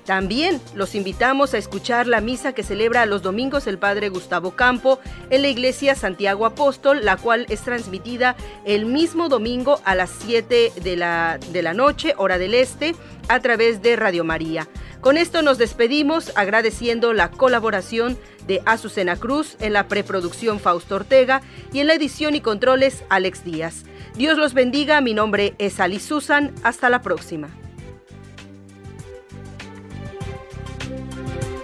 También 0.05 0.59
los 0.73 0.95
invitamos 0.95 1.53
a 1.53 1.57
escuchar 1.57 2.07
la 2.07 2.21
misa 2.21 2.53
que 2.53 2.63
celebra 2.63 3.05
los 3.05 3.21
domingos 3.21 3.67
el 3.67 3.77
Padre 3.77 4.09
Gustavo 4.09 4.51
Campo 4.51 4.99
en 5.29 5.43
la 5.43 5.47
iglesia 5.47 5.95
Santiago 5.95 6.45
Apóstol, 6.45 7.05
la 7.05 7.17
cual 7.17 7.45
es 7.49 7.61
transmitida 7.61 8.35
el 8.65 8.85
mismo 8.85 9.29
domingo 9.29 9.79
a 9.85 9.93
las 9.93 10.09
7 10.09 10.73
de 10.83 10.97
la, 10.97 11.39
de 11.51 11.61
la 11.61 11.73
noche, 11.73 12.15
hora 12.17 12.39
del 12.39 12.55
este, 12.55 12.95
a 13.29 13.39
través 13.39 13.81
de 13.81 13.95
Radio 13.95 14.23
María. 14.23 14.67
Con 15.01 15.17
esto 15.17 15.41
nos 15.41 15.57
despedimos 15.57 16.31
agradeciendo 16.35 17.13
la 17.13 17.31
colaboración 17.31 18.19
de 18.51 18.61
Azucena 18.65 19.15
Cruz 19.15 19.55
en 19.61 19.71
la 19.71 19.87
preproducción 19.87 20.59
Fausto 20.59 20.95
Ortega 20.95 21.41
y 21.71 21.79
en 21.79 21.87
la 21.87 21.93
edición 21.93 22.35
y 22.35 22.41
controles 22.41 23.05
Alex 23.07 23.45
Díaz. 23.45 23.85
Dios 24.17 24.37
los 24.37 24.53
bendiga, 24.53 24.99
mi 24.99 25.13
nombre 25.13 25.55
es 25.57 25.79
Ali 25.79 26.01
Susan, 26.01 26.51
hasta 26.61 26.89
la 26.89 27.01
próxima. 27.01 27.47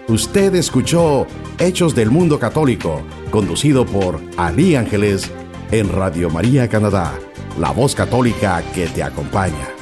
Usted 0.08 0.56
escuchó 0.56 1.28
Hechos 1.60 1.94
del 1.94 2.10
Mundo 2.10 2.40
Católico, 2.40 3.02
conducido 3.32 3.86
por 3.86 4.22
Ali 4.38 4.78
Ángeles 4.78 5.30
en 5.72 5.90
Radio 5.90 6.30
María 6.30 6.70
Canadá, 6.70 7.20
la 7.60 7.72
voz 7.72 7.96
católica 7.96 8.64
que 8.74 8.88
te 8.88 9.04
acompaña. 9.04 9.77